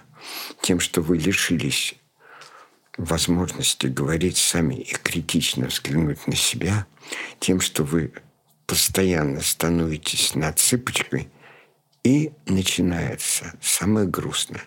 тем, 0.61 0.79
что 0.79 1.01
вы 1.01 1.17
лишились 1.17 1.95
возможности 2.97 3.87
говорить 3.87 4.37
сами 4.37 4.75
и 4.75 4.93
критично 4.93 5.67
взглянуть 5.67 6.27
на 6.27 6.35
себя, 6.35 6.85
тем, 7.39 7.61
что 7.61 7.83
вы 7.83 8.13
постоянно 8.67 9.41
становитесь 9.41 10.35
на 10.35 10.51
цыпочкой, 10.53 11.29
и 12.03 12.31
начинается 12.47 13.53
самое 13.61 14.07
грустное. 14.07 14.63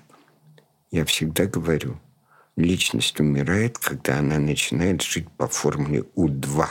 Я 0.95 1.05
всегда 1.05 1.47
говорю, 1.47 2.01
личность 2.55 3.19
умирает, 3.19 3.79
когда 3.79 4.21
она 4.21 4.39
начинает 4.39 5.03
жить 5.03 5.29
по 5.29 5.49
формуле 5.49 6.05
У2. 6.15 6.69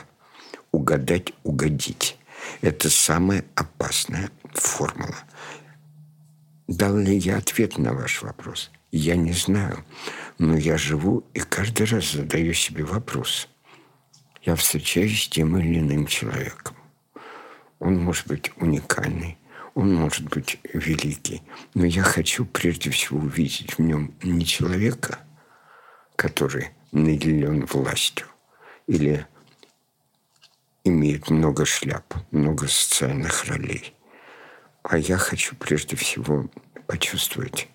Угадать, 0.71 1.33
угодить. 1.43 2.17
Это 2.61 2.89
самая 2.89 3.43
опасная 3.55 4.29
формула. 4.53 5.17
Дал 6.69 6.95
ли 6.95 7.17
я 7.17 7.35
ответ 7.35 7.77
на 7.77 7.91
ваш 7.91 8.21
вопрос? 8.21 8.71
Я 8.93 9.17
не 9.17 9.33
знаю. 9.33 9.83
Но 10.39 10.55
я 10.55 10.77
живу 10.77 11.25
и 11.33 11.41
каждый 11.41 11.85
раз 11.87 12.13
задаю 12.13 12.53
себе 12.53 12.85
вопрос. 12.85 13.49
Я 14.43 14.55
встречаюсь 14.55 15.23
с 15.23 15.27
тем 15.27 15.57
или 15.57 15.79
иным 15.79 16.07
человеком. 16.07 16.77
Он 17.79 18.01
может 18.01 18.27
быть 18.27 18.53
уникальный, 18.55 19.37
он 19.75 19.95
может 19.95 20.29
быть 20.29 20.59
великий, 20.73 21.41
но 21.73 21.85
я 21.85 22.03
хочу 22.03 22.45
прежде 22.45 22.91
всего 22.91 23.19
увидеть 23.19 23.77
в 23.77 23.79
нем 23.79 24.13
не 24.21 24.45
человека, 24.45 25.19
который 26.15 26.69
наделен 26.91 27.65
властью 27.65 28.27
или 28.85 29.25
имеет 30.83 31.29
много 31.29 31.65
шляп, 31.65 32.13
много 32.31 32.67
социальных 32.67 33.45
ролей. 33.45 33.95
А 34.83 34.97
я 34.97 35.17
хочу 35.17 35.55
прежде 35.55 35.95
всего 35.95 36.49
почувствовать, 36.85 37.67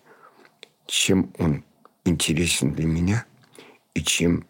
чем 0.87 1.33
он 1.39 1.65
интересен 2.05 2.75
для 2.75 2.87
меня 2.87 3.25
и 3.95 4.03
чем 4.03 4.47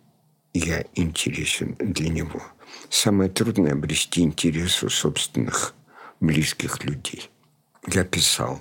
я 0.53 0.85
интересен 0.95 1.77
для 1.79 2.09
него. 2.11 2.43
Самое 2.91 3.31
трудное– 3.31 3.73
обрести 3.75 4.21
интерес 4.21 4.83
у 4.83 4.91
собственных 4.91 5.75
близких 6.21 6.85
людей– 6.85 7.31
я 7.87 8.05
писал, 8.05 8.61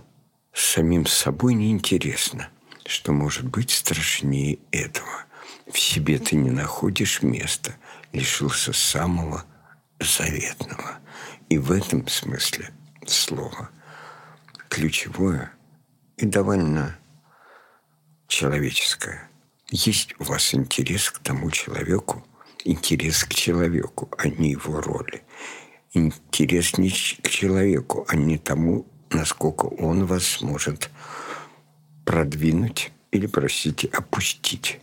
самим 0.53 1.05
собой 1.05 1.53
неинтересно, 1.53 2.49
что 2.85 3.11
может 3.11 3.45
быть 3.45 3.71
страшнее 3.71 4.59
этого. 4.71 5.25
В 5.71 5.79
себе 5.79 6.17
ты 6.17 6.35
не 6.35 6.51
находишь 6.51 7.21
места, 7.21 7.75
лишился 8.13 8.73
самого 8.73 9.45
заветного. 9.99 10.99
И 11.49 11.57
в 11.57 11.71
этом 11.71 12.07
смысле 12.07 12.71
слова 13.05 13.69
ключевое 14.69 15.51
и 16.17 16.25
довольно 16.25 16.97
человеческое. 18.27 19.29
Есть 19.69 20.13
у 20.19 20.23
вас 20.23 20.53
интерес 20.53 21.09
к 21.11 21.19
тому 21.19 21.51
человеку, 21.51 22.25
интерес 22.63 23.23
к 23.23 23.33
человеку, 23.33 24.09
а 24.17 24.27
не 24.27 24.51
его 24.51 24.81
роли. 24.81 25.23
Интерес 25.93 26.77
не 26.77 26.89
к 26.89 27.29
человеку, 27.29 28.05
а 28.07 28.15
не 28.15 28.37
тому, 28.37 28.85
насколько 29.09 29.65
он 29.65 30.05
вас 30.05 30.41
может 30.41 30.89
продвинуть 32.05 32.91
или, 33.11 33.27
простите, 33.27 33.87
опустить 33.87 34.79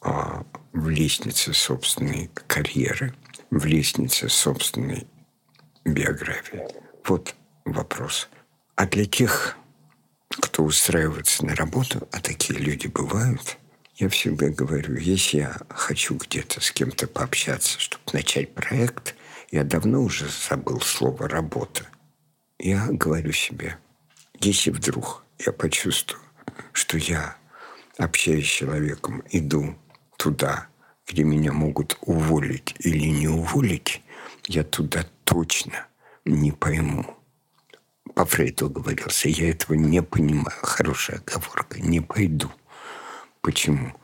а, 0.00 0.44
в 0.72 0.88
лестнице 0.88 1.52
собственной 1.52 2.30
карьеры, 2.46 3.14
в 3.50 3.64
лестнице 3.66 4.28
собственной 4.28 5.06
биографии. 5.84 6.62
Вот 7.04 7.34
вопрос. 7.64 8.28
А 8.76 8.86
для 8.86 9.04
тех, 9.04 9.56
кто 10.30 10.62
устраивается 10.62 11.44
на 11.44 11.54
работу, 11.54 12.08
а 12.12 12.20
такие 12.20 12.58
люди 12.58 12.86
бывают, 12.86 13.58
я 13.96 14.08
всегда 14.08 14.48
говорю, 14.48 14.96
если 14.96 15.38
я 15.38 15.56
хочу 15.68 16.14
где-то 16.14 16.60
с 16.62 16.70
кем-то 16.70 17.06
пообщаться, 17.06 17.78
чтобы 17.78 18.02
начать 18.14 18.54
проект, 18.54 19.14
я 19.50 19.64
давно 19.64 20.02
уже 20.02 20.26
забыл 20.48 20.80
слово 20.80 21.28
«работа». 21.28 21.86
Я 22.62 22.88
говорю 22.90 23.32
себе, 23.32 23.78
если 24.38 24.70
вдруг 24.70 25.24
я 25.38 25.50
почувствую, 25.50 26.20
что 26.72 26.98
я, 26.98 27.38
общаясь 27.96 28.44
с 28.46 28.50
человеком, 28.50 29.22
иду 29.30 29.74
туда, 30.18 30.66
где 31.06 31.22
меня 31.22 31.54
могут 31.54 31.96
уволить 32.02 32.74
или 32.80 33.06
не 33.06 33.28
уволить, 33.28 34.02
я 34.46 34.62
туда 34.62 35.06
точно 35.24 35.86
не 36.26 36.52
пойму. 36.52 37.16
По 38.14 38.26
Фрейду 38.26 38.68
говорился, 38.68 39.30
я 39.30 39.48
этого 39.48 39.72
не 39.72 40.02
понимаю. 40.02 40.58
Хорошая 40.60 41.20
оговорка. 41.20 41.80
Не 41.80 42.00
пойду. 42.00 42.52
Почему? 43.40 43.94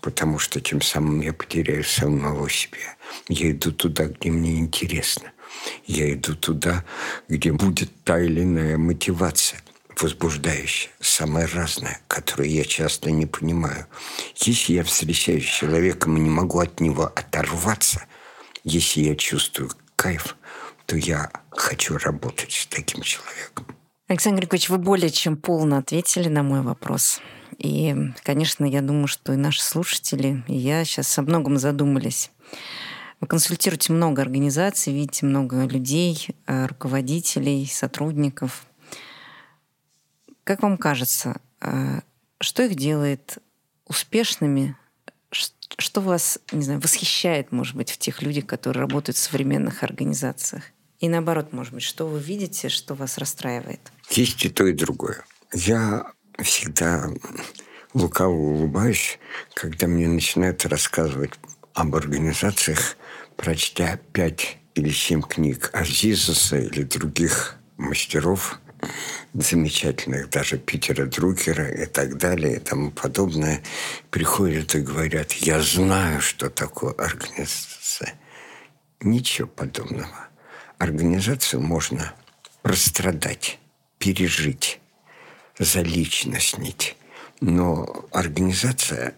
Потому 0.00 0.38
что 0.38 0.62
тем 0.62 0.80
самым 0.80 1.20
я 1.20 1.34
потеряю 1.34 1.84
самого 1.84 2.48
себя. 2.48 2.96
Я 3.28 3.50
иду 3.50 3.72
туда, 3.72 4.06
где 4.06 4.30
мне 4.30 4.58
интересно. 4.58 5.32
Я 5.86 6.12
иду 6.12 6.34
туда, 6.34 6.84
где 7.28 7.52
будет 7.52 7.90
та 8.04 8.20
или 8.20 8.42
иная 8.42 8.78
мотивация 8.78 9.60
возбуждающая, 10.00 10.90
самая 11.00 11.48
разная, 11.48 12.00
которую 12.06 12.50
я 12.50 12.64
часто 12.64 13.10
не 13.10 13.26
понимаю. 13.26 13.86
Если 14.36 14.74
я 14.74 14.84
встречаюсь 14.84 15.46
с 15.46 15.58
человеком 15.58 16.16
и 16.16 16.20
не 16.20 16.28
могу 16.28 16.58
от 16.58 16.80
него 16.80 17.04
оторваться, 17.04 18.04
если 18.62 19.00
я 19.00 19.16
чувствую 19.16 19.70
кайф, 19.96 20.36
то 20.86 20.96
я 20.96 21.30
хочу 21.50 21.96
работать 21.98 22.52
с 22.52 22.66
таким 22.66 23.02
человеком. 23.02 23.66
Александр 24.08 24.42
Григорьевич, 24.42 24.68
вы 24.68 24.78
более 24.78 25.10
чем 25.10 25.36
полно 25.36 25.78
ответили 25.78 26.28
на 26.28 26.42
мой 26.42 26.60
вопрос. 26.60 27.20
И, 27.58 27.94
конечно, 28.22 28.64
я 28.64 28.82
думаю, 28.82 29.08
что 29.08 29.32
и 29.32 29.36
наши 29.36 29.62
слушатели, 29.62 30.44
и 30.46 30.54
я 30.54 30.84
сейчас 30.84 31.18
о 31.18 31.22
многом 31.22 31.58
задумались. 31.58 32.30
Вы 33.20 33.26
консультируете 33.26 33.92
много 33.92 34.20
организаций, 34.22 34.92
видите 34.92 35.24
много 35.24 35.64
людей, 35.64 36.28
э, 36.46 36.66
руководителей, 36.66 37.66
сотрудников. 37.66 38.66
Как 40.44 40.62
вам 40.62 40.76
кажется, 40.76 41.40
э, 41.60 42.00
что 42.40 42.62
их 42.62 42.74
делает 42.76 43.38
успешными? 43.86 44.76
Что 45.30 46.00
вас, 46.00 46.38
не 46.52 46.62
знаю, 46.62 46.80
восхищает, 46.80 47.52
может 47.52 47.74
быть, 47.74 47.90
в 47.90 47.98
тех 47.98 48.22
людях, 48.22 48.46
которые 48.46 48.82
работают 48.82 49.16
в 49.16 49.20
современных 49.20 49.82
организациях? 49.82 50.64
И 51.00 51.08
наоборот, 51.08 51.52
может 51.52 51.74
быть, 51.74 51.82
что 51.82 52.06
вы 52.06 52.20
видите, 52.20 52.68
что 52.68 52.94
вас 52.94 53.18
расстраивает? 53.18 53.80
Есть 54.10 54.44
и 54.44 54.50
то, 54.50 54.66
и 54.66 54.72
другое. 54.72 55.24
Я 55.52 56.12
всегда 56.38 57.10
лукаво 57.94 58.32
улыбаюсь, 58.32 59.18
когда 59.54 59.86
мне 59.86 60.06
начинают 60.06 60.64
рассказывать 60.66 61.32
об 61.74 61.94
организациях, 61.94 62.96
прочтя 63.36 63.98
пять 64.12 64.58
или 64.74 64.90
семь 64.90 65.22
книг 65.22 65.70
Азизуса 65.72 66.58
или 66.58 66.82
других 66.82 67.56
мастеров, 67.76 68.60
замечательных, 69.34 70.30
даже 70.30 70.58
Питера 70.58 71.06
Друкера 71.06 71.68
и 71.70 71.86
так 71.86 72.16
далее 72.18 72.56
и 72.56 72.60
тому 72.60 72.90
подобное, 72.90 73.62
приходят 74.10 74.74
и 74.74 74.80
говорят, 74.80 75.32
я 75.32 75.60
знаю, 75.60 76.20
что 76.20 76.50
такое 76.50 76.92
организация. 76.92 78.14
Ничего 79.00 79.48
подобного. 79.48 80.28
Организацию 80.78 81.60
можно 81.62 82.14
прострадать, 82.62 83.58
пережить, 83.98 84.80
заличностнить. 85.58 86.96
Но 87.40 88.06
организация 88.12 89.14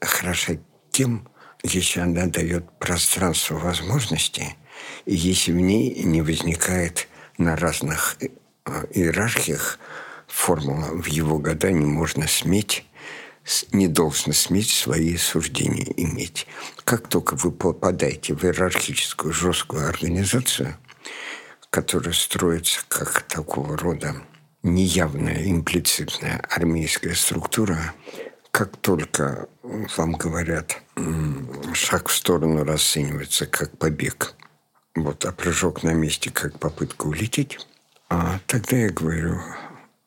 хороша 0.00 0.56
тем, 0.90 1.28
если 1.64 2.00
она 2.00 2.26
дает 2.26 2.70
пространство 2.78 3.54
возможностей, 3.56 4.54
и 5.06 5.14
если 5.14 5.52
в 5.52 5.56
ней 5.56 6.02
не 6.04 6.22
возникает 6.22 7.08
на 7.38 7.56
разных 7.56 8.16
э, 8.20 8.28
иерархиях 8.92 9.78
формула 10.28 10.90
«в 10.92 11.06
его 11.06 11.38
года 11.38 11.72
не 11.72 11.86
можно 11.86 12.28
сметь», 12.28 12.84
не 13.72 13.88
должно 13.88 14.32
сметь 14.32 14.70
свои 14.70 15.16
суждения 15.16 15.92
иметь. 15.96 16.46
Как 16.84 17.08
только 17.08 17.34
вы 17.36 17.52
попадаете 17.52 18.34
в 18.34 18.42
иерархическую 18.44 19.34
жесткую 19.34 19.86
организацию, 19.86 20.76
которая 21.68 22.14
строится 22.14 22.80
как 22.88 23.22
такого 23.22 23.76
рода 23.76 24.14
неявная, 24.62 25.50
имплицитная 25.50 26.42
армейская 26.48 27.14
структура, 27.14 27.92
как 28.54 28.76
только 28.76 29.48
вам 29.96 30.12
говорят, 30.12 30.80
шаг 31.72 32.08
в 32.08 32.14
сторону 32.14 32.62
расценивается 32.62 33.46
как 33.46 33.76
побег, 33.76 34.34
вот, 34.94 35.24
а 35.24 35.32
прыжок 35.32 35.82
на 35.82 35.92
месте 35.92 36.30
как 36.30 36.60
попытка 36.60 37.06
улететь, 37.06 37.58
а 38.08 38.38
тогда 38.46 38.76
я 38.76 38.90
говорю, 38.90 39.40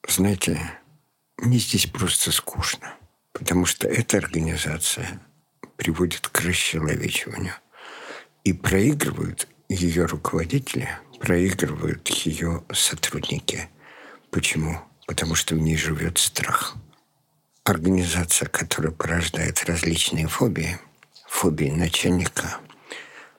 знаете, 0.07 0.59
мне 1.37 1.57
здесь 1.57 1.87
просто 1.87 2.31
скучно, 2.31 2.95
потому 3.33 3.65
что 3.65 3.85
эта 3.89 4.17
организация 4.17 5.19
приводит 5.75 6.29
к 6.29 6.39
расчеловечиванию. 6.39 7.53
И 8.45 8.53
проигрывают 8.53 9.49
ее 9.67 10.05
руководители, 10.05 10.87
проигрывают 11.19 12.07
ее 12.07 12.63
сотрудники– 12.71 13.69
Почему? 14.31 14.79
Потому 15.05 15.35
что 15.35 15.55
в 15.55 15.59
ней 15.59 15.77
живет 15.77 16.17
страх. 16.17 16.75
Организация, 17.67 18.47
которая 18.47 18.93
порождает 18.93 19.65
различные 19.65 20.29
фобии, 20.29 20.77
фобии 21.27 21.69
начальника, 21.69 22.59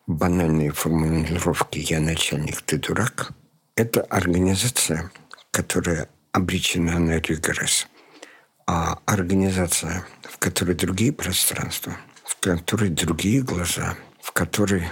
банальные 0.07 0.71
формулировки 0.71 1.79
«я 1.79 1.99
начальник, 1.99 2.61
ты 2.61 2.77
дурак», 2.77 3.31
это 3.75 4.03
организация, 4.03 5.11
которая 5.51 6.11
обречена 6.33 6.99
на 6.99 7.21
регресс. 7.21 7.89
А 8.67 8.99
организация, 9.07 10.05
в 10.25 10.37
которой 10.37 10.75
другие 10.75 11.15
пространства, 11.15 11.97
в 12.23 12.39
которой 12.39 12.91
другие 12.91 13.41
глаза, 13.41 13.97
в 14.21 14.33
которой... 14.33 14.91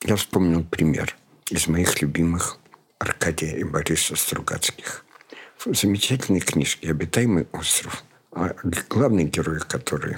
Я 0.00 0.16
вспомнил 0.16 0.64
пример 0.64 1.14
из 1.50 1.68
моих 1.68 2.00
любимых 2.00 2.56
Аркадия 2.98 3.56
и 3.58 3.62
Бориса 3.62 4.16
Стругацких– 4.16 5.04
замечательной 5.66 6.40
книжки 6.40 6.86
«Обитаемый 6.86 7.46
остров». 7.52 8.04
А 8.32 8.54
главный 8.88 9.24
герой, 9.24 9.60
который 9.60 10.16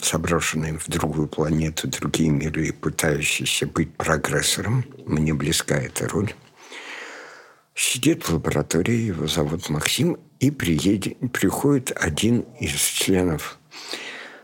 заброшенный 0.00 0.78
в 0.78 0.88
другую 0.88 1.28
планету, 1.28 1.88
другие 1.88 2.30
миры 2.30 2.68
и 2.68 2.72
пытающийся 2.72 3.66
быть 3.66 3.94
прогрессором, 3.96 4.84
мне 5.06 5.34
близка 5.34 5.76
эта 5.76 6.08
роль, 6.08 6.32
сидит 7.74 8.24
в 8.24 8.34
лаборатории, 8.34 8.94
его 8.94 9.26
зовут 9.26 9.68
Максим, 9.68 10.18
и 10.40 10.50
приедет, 10.50 11.16
приходит 11.32 11.92
один 11.96 12.40
из 12.60 12.72
членов, 12.72 13.58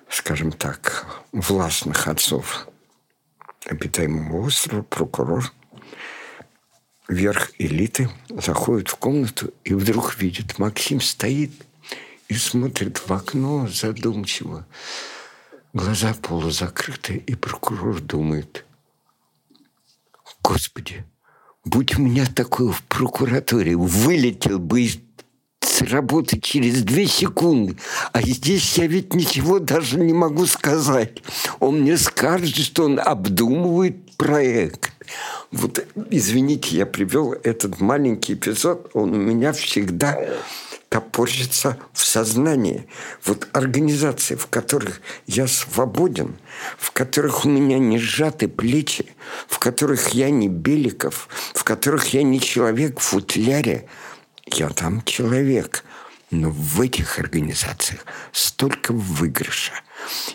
скажем 0.09 0.53
так, 0.53 1.07
властных 1.33 2.09
отцов 2.09 2.69
обитаемого 3.67 4.47
острова, 4.47 4.83
прокурор– 4.83 5.53
верх 7.11 7.51
элиты, 7.59 8.09
заходит 8.29 8.89
в 8.89 8.97
комнату 8.97 9.53
и 9.65 9.75
вдруг 9.75 10.17
видит, 10.19 10.59
Максим 10.59 11.01
стоит 11.01 11.53
и 12.31 12.35
смотрит 12.35 12.99
в 12.99 13.13
окно 13.13 13.67
задумчиво. 13.67 14.65
Глаза 15.73 16.15
полузакрыты, 16.15 17.17
и 17.17 17.35
прокурор 17.35 18.01
думает, 18.01 18.65
«Господи, 20.43 21.05
будь 21.65 21.99
у 21.99 22.03
меня 22.03 22.27
такой 22.27 22.73
в 22.73 22.83
прокуратуре, 22.85 23.77
вылетел 23.77 24.59
бы 24.61 24.83
из 24.83 24.99
с 25.63 25.83
работы 25.83 26.41
через 26.41 26.83
две 26.83 27.07
секунды. 27.07 27.77
А 28.13 28.23
здесь 28.23 28.79
я 28.79 28.87
ведь 28.87 29.15
ничего 29.15 29.59
даже 29.59 30.01
не 30.01 30.15
могу 30.15 30.47
сказать. 30.47 31.23
Он 31.59 31.83
мне 31.83 31.99
скажет, 31.99 32.57
что 32.57 32.85
он 32.85 32.99
обдумывает 32.99 34.17
проект. 34.17 34.91
Вот, 35.51 35.87
извините, 36.11 36.77
я 36.77 36.87
привел 36.87 37.33
этот 37.33 37.81
маленький 37.81 38.35
эпизод, 38.35 38.91
он 38.95 39.13
у 39.13 39.17
меня 39.17 39.53
всегда 39.53 40.19
топорщится 40.91 41.79
в 41.93 42.05
сознании. 42.05 42.87
Вот 43.25 43.49
организации, 43.53 44.35
в 44.35 44.49
которых 44.49 45.01
я 45.27 45.47
свободен, 45.47 46.37
в 46.77 46.91
которых 46.91 47.47
у 47.47 47.49
меня 47.49 47.79
не 47.79 47.99
сжаты 47.99 48.49
плечи, 48.49 49.07
в 49.49 49.61
которых 49.61 50.09
я 50.09 50.31
не 50.31 50.49
Беликов, 50.49 51.29
в 51.55 51.63
которых 51.63 52.13
я 52.13 52.25
не 52.25 52.41
человек 52.41 52.99
в 52.99 53.03
футляре, 53.03 53.89
я 54.47 54.69
там 54.69 55.03
человек. 55.05 55.85
Но 56.33 56.51
в 56.51 56.81
этих 56.81 57.19
организациях 57.21 58.05
столько 58.33 58.93
выигрыша. 58.93 59.73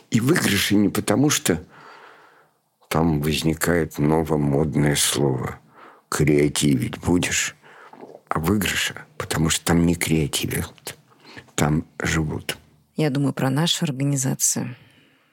И 0.09 0.21
выигрыши 0.21 0.75
не 0.75 0.89
потому, 0.89 1.29
что 1.29 1.61
там 2.87 3.21
возникает 3.21 3.97
новое 3.97 4.37
модное 4.37 4.95
слово. 4.95 5.59
креативить 6.07 6.97
будешь, 6.99 7.57
а 8.29 8.39
выигрыша, 8.39 9.04
потому 9.17 9.49
что 9.49 9.65
там 9.65 9.85
не 9.85 9.95
креативят, 9.95 10.97
там 11.55 11.85
живут. 12.01 12.57
Я 12.95 13.09
думаю 13.09 13.33
про 13.33 13.49
нашу 13.49 13.85
организацию. 13.85 14.75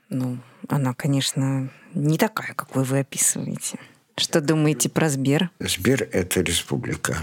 Ну, 0.09 0.38
она, 0.68 0.95
конечно, 0.95 1.71
не 1.95 2.18
такая, 2.18 2.55
какой 2.55 2.85
вы 2.85 3.01
описываете. 3.01 3.79
Что 4.16 4.40
думаете 4.40 4.88
про 4.88 5.09
Сбер? 5.09 5.51
Сбер– 5.59 6.09
это 6.12 6.42
республика 6.42 7.16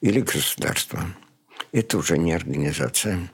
или 0.00 0.20
государство. 0.20 1.00
Это 1.72 1.98
уже 1.98 2.16
не 2.16 2.32
организация. 2.32 3.30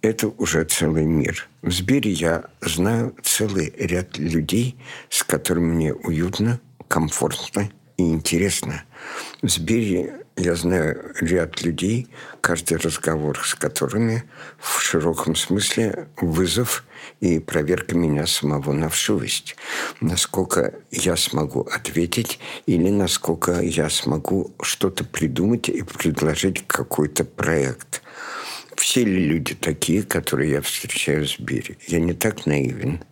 Это 0.00 0.28
уже 0.28 0.64
целый 0.64 1.04
мир. 1.04 1.48
В 1.62 1.70
Сбере 1.70 2.10
я 2.10 2.44
знаю 2.60 3.14
целый 3.22 3.72
ряд 3.76 4.18
людей, 4.18 4.76
с 5.10 5.22
которыми 5.22 5.72
мне 5.72 5.94
уютно, 5.94 6.60
комфортно 6.88 7.70
и 7.96 8.02
интересно. 8.02 8.84
В 9.42 9.48
Сбере 9.48 10.21
я 10.36 10.54
знаю 10.54 11.12
ряд 11.20 11.62
людей, 11.62 12.08
каждый 12.40 12.78
разговор 12.78 13.38
с 13.44 13.54
которыми 13.54 14.24
в 14.58 14.80
широком 14.80 15.36
смысле 15.36 16.08
вызов 16.16 16.84
и 17.20 17.38
проверка 17.38 17.96
меня 17.96 18.26
самого 18.26 18.72
на 18.72 18.88
вшивость. 18.88 19.56
Насколько 20.00 20.74
я 20.90 21.16
смогу 21.16 21.62
ответить 21.62 22.38
или 22.66 22.88
насколько 22.88 23.60
я 23.60 23.90
смогу 23.90 24.54
что-то 24.62 25.04
придумать 25.04 25.68
и 25.68 25.82
предложить 25.82 26.66
какой-то 26.66 27.24
проект. 27.24 28.02
Все 28.76 29.04
ли 29.04 29.26
люди 29.26 29.54
такие, 29.54 30.02
которые 30.02 30.52
я 30.52 30.62
встречаю 30.62 31.26
в 31.26 31.30
Сбере? 31.30 31.76
Я 31.86 32.00
не 32.00 32.14
так 32.14 32.46
наивен. 32.46 33.04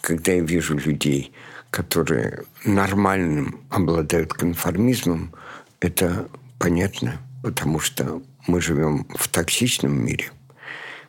Когда 0.00 0.32
я 0.32 0.40
вижу 0.40 0.76
людей, 0.76 1.32
которые 1.70 2.42
нормальным 2.64 3.64
обладают 3.70 4.34
конформизмом, 4.34 5.32
это 5.80 6.28
понятно, 6.64 7.20
потому 7.42 7.78
что 7.78 8.22
мы 8.46 8.58
живем 8.62 9.06
в 9.14 9.28
токсичном 9.28 10.02
мире, 10.02 10.30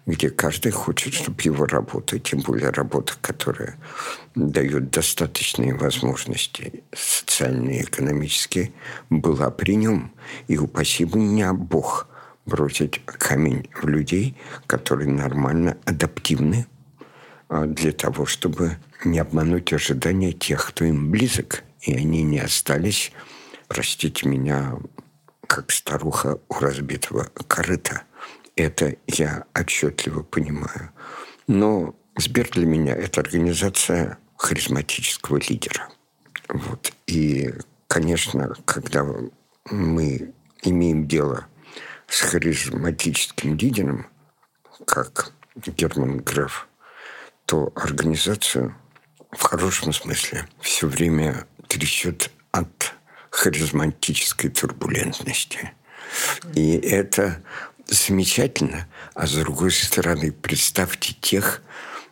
где 0.06 0.30
каждый 0.30 0.74
хочет, 0.74 1.14
чтобы 1.14 1.42
его 1.44 1.66
работа, 1.66 2.20
тем 2.20 2.42
более 2.42 2.72
работа, 2.72 3.14
которая 3.22 3.78
дает 4.36 4.90
достаточные 4.90 5.74
возможности 5.74 6.84
социальные 6.94 7.80
и 7.80 7.84
экономические, 7.84 8.74
была 9.10 9.50
при 9.50 9.78
нем. 9.78 10.12
И 10.50 10.58
упаси 10.58 11.06
меня 11.06 11.54
Бог 11.54 12.10
бросить 12.46 13.02
камень 13.06 13.70
в 13.82 13.88
людей, 13.88 14.36
которые 14.68 15.10
нормально 15.10 15.78
адаптивны 15.86 16.68
а, 17.48 17.66
для 17.66 17.94
того, 17.94 18.26
чтобы 18.26 18.76
не 19.06 19.20
обмануть 19.20 19.72
ожидания 19.72 20.34
тех, 20.34 20.68
кто 20.68 20.84
им 20.84 21.12
близок, 21.12 21.64
и 21.80 21.94
они 21.94 22.24
не 22.24 22.40
остались, 22.40 23.14
простите 23.70 24.28
меня, 24.28 24.78
как 25.48 25.72
старуха 25.72 26.40
у 26.50 26.60
разбитого 26.60 27.26
корыта. 27.48 28.04
Это 28.56 28.96
я 29.08 29.46
отчетливо 29.54 30.24
понимаю. 30.24 30.92
Но 31.48 31.96
Сбер 32.18 32.50
для 32.52 32.66
меня– 32.66 32.96
это 32.96 33.22
организация 33.22 34.18
харизматического 34.38 35.38
лидера. 35.38 35.90
Вот. 36.48 36.94
И, 37.08 37.54
конечно, 37.88 38.56
когда 38.66 39.06
мы 39.70 40.34
имеем 40.64 41.08
дело 41.08 41.48
с 42.08 42.22
харизматическим 42.22 43.56
лидером, 43.56 44.08
как 44.86 45.34
Герман 45.56 46.20
Греф, 46.20 46.68
то 47.46 47.72
организацию 47.76 48.76
в 49.32 49.42
хорошем 49.42 49.94
смысле 49.94 50.48
все 50.62 50.88
время 50.88 51.46
трясет 51.68 52.32
от 52.52 52.94
харизматической 53.36 54.50
турбулентности. 54.50 55.72
И 56.54 56.78
это 56.78 57.44
замечательно. 57.86 58.88
А 59.14 59.28
с 59.28 59.34
другой 59.34 59.72
стороны, 59.72 60.32
представьте 60.32 61.14
тех, 61.20 61.62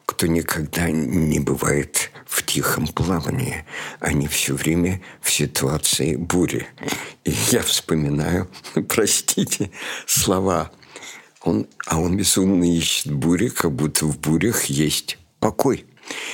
кто 0.06 0.28
никогда 0.28 0.92
не 0.92 1.40
бывает 1.40 2.12
в 2.28 2.44
тихом 2.44 2.88
плавании. 2.88 3.66
Они 4.02 4.28
все 4.28 4.54
время 4.54 5.02
в 5.22 5.32
ситуации 5.32 6.18
бури. 6.18 6.68
И 7.24 7.34
я 7.52 7.62
вспоминаю, 7.62 8.50
простите, 8.90 9.72
слова. 10.06 10.72
Он, 11.42 11.68
а 11.86 12.00
он 12.00 12.18
безумно 12.18 12.66
ищет 12.66 13.12
бури, 13.14 13.48
как 13.48 13.72
будто 13.72 14.06
в 14.06 14.20
бурях 14.20 14.66
есть 14.66 15.18
покой. 15.40 15.86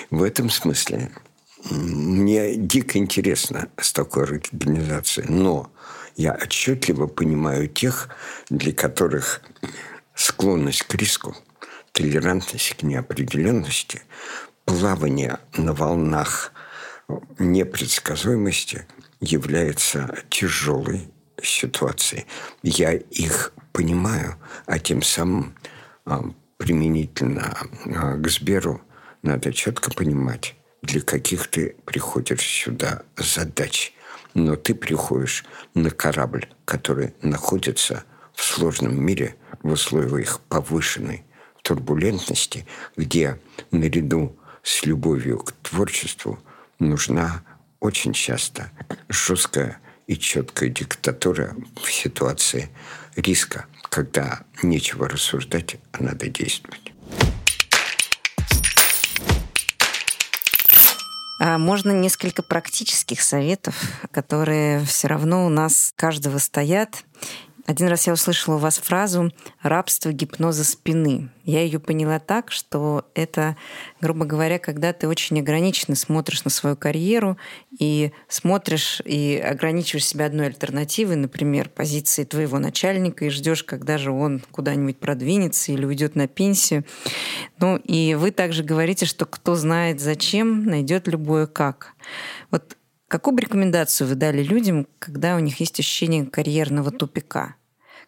В 0.09 0.23
этом 0.23 0.49
смысле 0.49 1.11
мне 1.69 2.55
дико 2.55 2.97
интересно 2.97 3.69
с 3.79 3.91
такой 3.91 4.23
организацией, 4.23 5.27
но 5.29 5.71
я 6.15 6.33
отчетливо 6.33 7.07
понимаю 7.07 7.67
тех, 7.67 8.09
для 8.49 8.73
которых 8.73 9.41
склонность 10.15 10.83
к 10.83 10.95
риску, 10.95 11.35
толерантность 11.91 12.75
к 12.75 12.83
неопределенности, 12.83 14.01
плавание 14.65 15.39
на 15.57 15.73
волнах 15.73 16.51
непредсказуемости 17.39 18.85
является 19.19 20.23
тяжелой 20.29 21.09
ситуацией. 21.41 22.25
Я 22.63 22.93
их 22.93 23.53
понимаю, 23.71 24.35
а 24.65 24.79
тем 24.79 25.01
самым 25.01 25.55
а, 26.05 26.23
применительно 26.57 27.57
а, 27.85 28.15
к 28.17 28.29
Сберу 28.29 28.81
надо 29.21 29.53
четко 29.53 29.91
понимать, 29.91 30.55
для 30.81 31.01
каких 31.01 31.47
ты 31.47 31.75
приходишь 31.85 32.41
сюда 32.41 33.03
задач. 33.17 33.93
Но 34.33 34.55
ты 34.55 34.75
приходишь 34.75 35.45
на 35.73 35.89
корабль, 35.89 36.47
который 36.65 37.13
находится 37.21 38.03
в 38.33 38.43
сложном 38.43 39.01
мире 39.01 39.35
в 39.63 39.71
условиях 39.71 40.39
повышенной 40.41 41.23
турбулентности, 41.63 42.65
где 42.95 43.39
наряду 43.71 44.37
с 44.63 44.85
любовью 44.85 45.39
к 45.39 45.51
творчеству 45.63 46.39
нужна 46.79 47.43
очень 47.79 48.13
часто 48.13 48.71
жесткая 49.07 49.79
и 50.07 50.17
четкая 50.17 50.69
диктатура 50.69 51.55
в 51.81 51.91
ситуации 51.91 52.69
риска, 53.15 53.65
когда 53.89 54.41
нечего 54.63 55.07
рассуждать, 55.07 55.77
а 55.91 56.03
надо 56.03 56.27
действовать. 56.27 56.88
Можно 61.39 61.91
несколько 61.91 62.43
практических 62.43 63.21
советов, 63.21 63.75
которые 64.11 64.81
все 64.81 65.07
равно 65.07 65.45
у 65.45 65.49
нас 65.49 65.93
каждого 65.95 66.37
стоят 66.37 67.03
один 67.69 67.87
раз 67.87 68.07
я 68.07 68.13
услышала 68.13 68.55
у 68.55 68.57
вас 68.57 68.79
фразу 68.79 69.31
«рабство 69.61 70.11
гипноза 70.11 70.63
спины». 70.63 71.29
Я 71.43 71.61
ее 71.61 71.77
поняла 71.79 72.17
так, 72.17 72.51
что 72.51 73.07
это, 73.13 73.57
грубо 74.01 74.25
говоря, 74.25 74.57
когда 74.57 74.91
ты 74.91 75.07
очень 75.07 75.39
ограниченно 75.39 75.95
смотришь 75.95 76.43
на 76.43 76.49
свою 76.49 76.75
карьеру 76.75 77.37
и 77.77 78.11
смотришь 78.27 79.03
и 79.05 79.37
ограничиваешь 79.37 80.07
себя 80.07 80.25
одной 80.25 80.47
альтернативой, 80.47 81.15
например, 81.15 81.69
позиции 81.69 82.23
твоего 82.23 82.57
начальника, 82.57 83.25
и 83.25 83.29
ждешь, 83.29 83.63
когда 83.63 83.99
же 83.99 84.09
он 84.09 84.41
куда-нибудь 84.49 84.97
продвинется 84.97 85.71
или 85.71 85.85
уйдет 85.85 86.15
на 86.15 86.27
пенсию. 86.27 86.85
Ну 87.59 87.77
и 87.77 88.15
вы 88.15 88.31
также 88.31 88.63
говорите, 88.63 89.05
что 89.05 89.27
кто 89.27 89.53
знает 89.53 89.99
зачем, 89.99 90.65
найдет 90.65 91.07
любое 91.07 91.45
как. 91.45 91.93
Вот 92.49 92.78
Какую 93.09 93.35
бы 93.35 93.41
рекомендацию 93.41 94.07
вы 94.07 94.15
дали 94.15 94.41
людям, 94.41 94.87
когда 94.99 95.35
у 95.35 95.39
них 95.39 95.59
есть 95.59 95.77
ощущение 95.79 96.25
карьерного 96.25 96.91
тупика? 96.91 97.55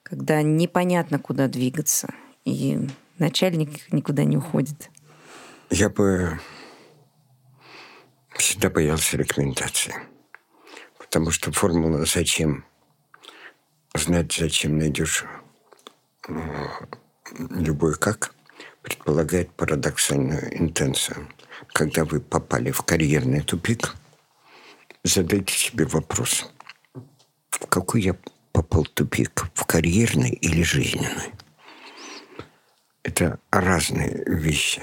когда 0.03 0.41
непонятно, 0.41 1.19
куда 1.19 1.47
двигаться, 1.47 2.13
и 2.45 2.87
начальник 3.17 3.91
никуда 3.91 4.23
не 4.23 4.37
уходит? 4.37 4.89
Я 5.69 5.89
бы 5.89 6.39
всегда 8.35 8.69
боялся 8.69 9.17
рекомендации. 9.17 9.95
Потому 10.97 11.31
что 11.31 11.51
формула 11.51 12.05
«зачем?» 12.05 12.65
Знать, 13.93 14.33
зачем 14.33 14.77
найдешь 14.77 15.25
э, 16.27 16.33
любой 17.49 17.95
«как» 17.95 18.33
предполагает 18.81 19.51
парадоксальную 19.51 20.57
интенцию. 20.57 21.27
Когда 21.73 22.05
вы 22.05 22.19
попали 22.19 22.71
в 22.71 22.81
карьерный 22.81 23.41
тупик, 23.41 23.95
задайте 25.03 25.53
себе 25.53 25.85
вопрос, 25.85 26.51
в 27.49 27.65
какой 27.67 28.01
я 28.01 28.15
попал 28.51 28.85
тупик, 28.85 29.47
в 29.53 29.65
карьерный 29.65 30.31
или 30.31 30.61
жизненный. 30.63 31.31
Это 33.03 33.39
разные 33.49 34.23
вещи. 34.25 34.81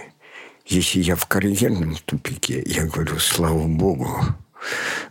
Если 0.67 1.01
я 1.01 1.17
в 1.17 1.27
карьерном 1.27 1.97
тупике, 1.97 2.63
я 2.67 2.87
говорю, 2.87 3.19
слава 3.19 3.67
богу, 3.67 4.21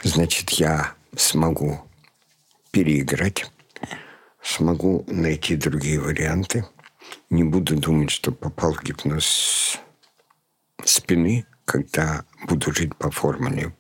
значит, 0.04 0.52
я 0.52 0.94
смогу 1.16 1.82
переиграть, 2.72 3.50
смогу 4.42 5.04
найти 5.08 5.56
другие 5.56 6.00
варианты, 6.00 6.66
не 7.30 7.44
буду 7.44 7.76
думать, 7.78 8.12
что 8.12 8.32
попал 8.32 8.74
в 8.74 8.84
гипноз 8.84 9.80
спины, 10.84 11.46
когда 11.66 12.26
буду 12.48 12.72
жить 12.72 12.96
по 12.96 13.10
формуле 13.10 13.74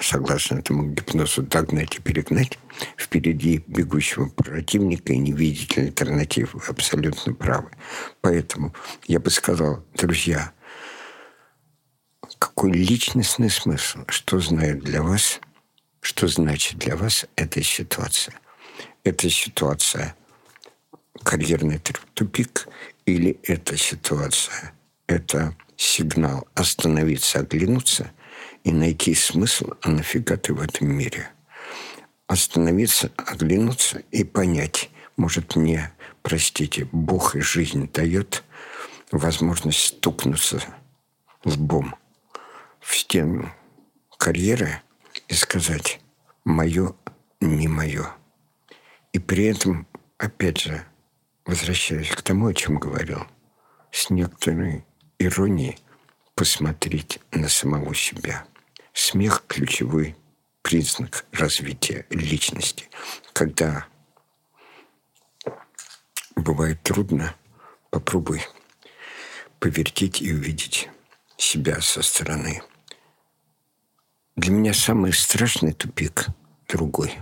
согласно 0.00 0.58
этому 0.58 0.92
гипнозу, 0.92 1.42
догнать 1.42 1.96
и 1.96 2.02
перегнать 2.02 2.58
впереди 2.96 3.64
бегущего 3.66 4.28
противника 4.28 5.12
и 5.12 5.18
не 5.18 5.32
видеть 5.32 5.78
альтернатив. 5.78 6.54
Вы 6.54 6.62
абсолютно 6.68 7.34
правы. 7.34 7.70
Поэтому 8.20 8.74
я 9.06 9.18
бы 9.20 9.30
сказал, 9.30 9.84
друзья, 9.94 10.52
какой 12.38 12.72
личностный 12.72 13.50
смысл, 13.50 14.00
что 14.08 14.40
знает 14.40 14.80
для 14.80 15.02
вас, 15.02 15.40
что 16.00 16.28
значит 16.28 16.78
для 16.78 16.96
вас 16.96 17.26
эта 17.36 17.62
ситуация. 17.62 18.34
Эта 19.04 19.30
ситуация 19.30 20.14
карьерный 21.22 21.80
тупик 22.14 22.68
или 23.06 23.38
эта 23.44 23.76
ситуация, 23.76 24.72
это 25.06 25.56
сигнал 25.76 26.46
остановиться, 26.54 27.40
оглянуться 27.40 28.12
и 28.66 28.72
найти 28.72 29.14
смысл, 29.14 29.74
а 29.80 29.90
нафига 29.90 30.36
ты 30.36 30.52
в 30.52 30.60
этом 30.60 30.88
мире? 30.88 31.30
Остановиться, 32.26 33.12
оглянуться 33.16 34.02
и 34.10 34.24
понять, 34.24 34.90
может 35.16 35.54
мне, 35.54 35.92
простите, 36.22 36.88
Бог 36.90 37.36
и 37.36 37.40
жизнь 37.40 37.88
дает 37.92 38.42
возможность 39.12 39.78
стукнуться 39.78 40.60
лбом 41.44 41.94
в 42.80 42.96
стену 42.96 43.52
карьеры 44.18 44.82
и 45.28 45.34
сказать 45.34 46.00
«мое, 46.44 46.92
не 47.40 47.68
мое». 47.68 48.16
И 49.12 49.20
при 49.20 49.44
этом, 49.44 49.86
опять 50.18 50.62
же, 50.62 50.84
возвращаясь 51.44 52.10
к 52.10 52.20
тому, 52.20 52.48
о 52.48 52.54
чем 52.54 52.80
говорил, 52.80 53.28
с 53.92 54.10
некоторой 54.10 54.84
иронией 55.20 55.78
посмотреть 56.34 57.20
на 57.30 57.48
самого 57.48 57.94
себя– 57.94 58.44
Смех– 58.98 59.44
ключевой 59.46 60.16
признак 60.62 61.26
развития 61.30 62.06
личности. 62.08 62.88
Когда 63.34 63.86
бывает 66.34 66.82
трудно, 66.82 67.34
попробуй 67.90 68.42
повертеть 69.60 70.22
и 70.22 70.32
увидеть 70.32 70.88
себя 71.36 71.82
со 71.82 72.00
стороны. 72.00 72.62
Для 74.34 74.50
меня 74.50 74.72
самый 74.72 75.12
страшный 75.12 75.74
тупик 75.74 76.28
другой. 76.66 77.18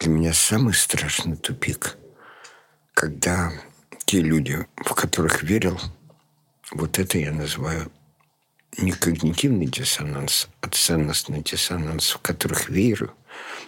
Для 0.00 0.10
меня 0.10 0.34
самый 0.34 0.74
страшный 0.74 1.36
тупик, 1.36 1.96
когда 2.92 3.52
те 4.04 4.20
люди, 4.20 4.66
в 4.78 4.94
которых 4.94 5.44
верил, 5.44 5.80
вот 6.72 6.98
это 6.98 7.18
я 7.18 7.30
называю 7.30 7.92
не 8.78 8.92
когнитивный 8.92 9.66
диссонанс, 9.66 10.48
а 10.60 10.68
ценностный 10.68 11.42
диссонанс, 11.42 12.10
в 12.10 12.18
которых 12.18 12.68
верю, 12.68 13.12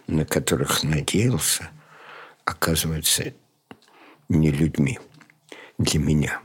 на 0.06 0.24
которых 0.24 0.82
надеялся, 0.82 1.70
оказывается 2.44 3.34
не 4.28 4.50
людьми 4.50 4.98
для 5.78 6.00
меня. 6.00 6.40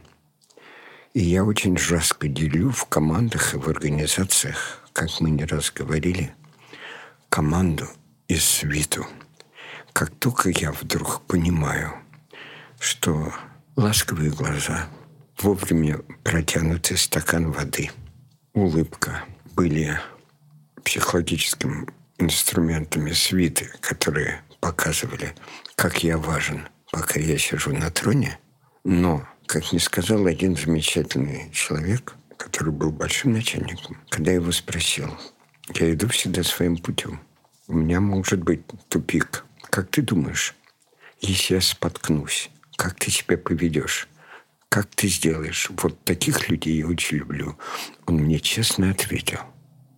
И 1.13 1.21
я 1.21 1.43
очень 1.43 1.77
жестко 1.77 2.27
делю 2.27 2.71
в 2.71 2.85
командах 2.85 3.53
и 3.53 3.57
в 3.57 3.67
организациях, 3.67 4.83
как 4.93 5.09
мы 5.21 5.31
не 5.31 5.45
раз 5.45 5.71
говорили, 5.71 6.33
команду 7.29 7.87
и 8.27 8.35
свиту. 8.35 9.07
Как 9.93 10.11
только 10.11 10.49
я 10.49 10.71
вдруг 10.71 11.21
понимаю, 11.21 11.93
что 12.79 13.33
ласковые 13.75 14.29
глаза, 14.29 14.87
вовремя 15.41 15.99
протянутый 16.23 16.97
стакан 16.97 17.51
воды– 17.51 17.89
улыбка 18.53 19.23
были 19.55 19.99
психологическим 20.83 21.87
инструментами 22.17 23.11
свиты, 23.11 23.71
которые 23.81 24.41
показывали, 24.59 25.33
как 25.75 26.03
я 26.03 26.17
важен, 26.17 26.67
пока 26.91 27.19
я 27.19 27.37
сижу 27.37 27.73
на 27.73 27.89
троне. 27.91 28.39
Но, 28.83 29.27
как 29.45 29.71
мне 29.71 29.79
сказал 29.79 30.25
один 30.25 30.55
замечательный 30.55 31.49
человек, 31.51 32.15
который 32.37 32.73
был 32.73 32.91
большим 32.91 33.33
начальником, 33.33 33.97
когда 34.09 34.31
я 34.31 34.37
его 34.37 34.51
спросил, 34.51 35.17
я 35.75 35.93
иду 35.93 36.07
всегда 36.07 36.43
своим 36.43 36.77
путем. 36.77 37.21
У 37.67 37.73
меня 37.73 37.99
может 37.99 38.43
быть 38.43 38.61
тупик. 38.87 39.45
Как 39.69 39.89
ты 39.91 40.01
думаешь, 40.01 40.55
если 41.21 41.55
я 41.55 41.61
споткнусь, 41.61 42.49
как 42.75 42.95
ты 42.95 43.11
себя 43.11 43.37
поведешь? 43.37 44.07
Как 44.69 44.87
ты 44.95 45.07
сделаешь? 45.07 45.69
Вот 45.81 46.03
таких 46.03 46.49
людей 46.49 46.77
я 46.77 46.87
очень 46.87 47.17
люблю. 47.17 47.57
Он 48.05 48.17
мне 48.17 48.39
честно 48.39 48.91
ответил, 48.91 49.39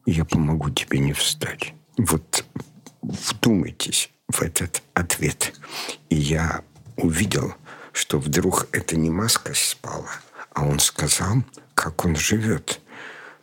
я 0.06 0.26
помогу 0.26 0.70
тебе 0.70 1.00
не 1.00 1.14
встать. 1.14 1.74
Вот 1.98 2.46
вдумайтесь 3.02 4.12
в 4.30 4.42
этот 4.42 4.82
ответ. 4.94 5.54
И 6.10 6.16
я 6.16 6.64
увидел, 6.96 7.54
что 7.92 8.18
вдруг 8.18 8.68
это 8.72 8.96
не 8.96 9.10
маска 9.10 9.54
спала, 9.54 10.12
а 10.54 10.66
он 10.66 10.80
сказал, 10.80 11.44
как 11.74 12.06
он 12.06 12.16
живет. 12.16 12.82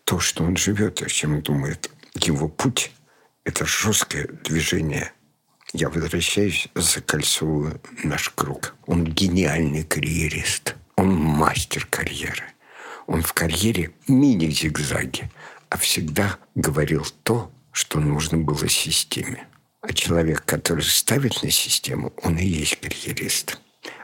То, 0.04 0.18
что 0.20 0.44
он 0.44 0.56
живет, 0.56 1.02
о 1.02 1.08
чем 1.08 1.42
думает. 1.42 1.90
Его 2.14 2.48
путь– 2.48 2.92
это 3.44 3.66
жесткое 3.66 4.26
движение– 4.44 5.12
я 5.74 5.90
возвращаюсь, 5.90 6.68
закольцовываю 6.74 7.80
наш 8.02 8.30
круг. 8.30 8.74
Он 8.86 9.04
гениальный 9.04 9.84
карьерист. 9.84 10.76
Он 10.98 11.14
мастер 11.14 11.86
карьеры. 11.88 12.42
Он 13.06 13.22
в 13.22 13.32
карьере 13.32 13.92
мини-зигзаги, 14.08 15.30
а 15.68 15.78
всегда 15.78 16.38
говорил 16.56 17.06
то, 17.22 17.52
что 17.70 18.00
нужно 18.00 18.38
было 18.38 18.68
системе. 18.68 19.46
А 19.80 19.92
человек, 19.92 20.44
который 20.44 20.82
ставит 20.82 21.40
на 21.44 21.52
систему, 21.52 22.12
он 22.24 22.36
и 22.38 22.44
есть 22.44 22.80
карьерист. 22.80 23.60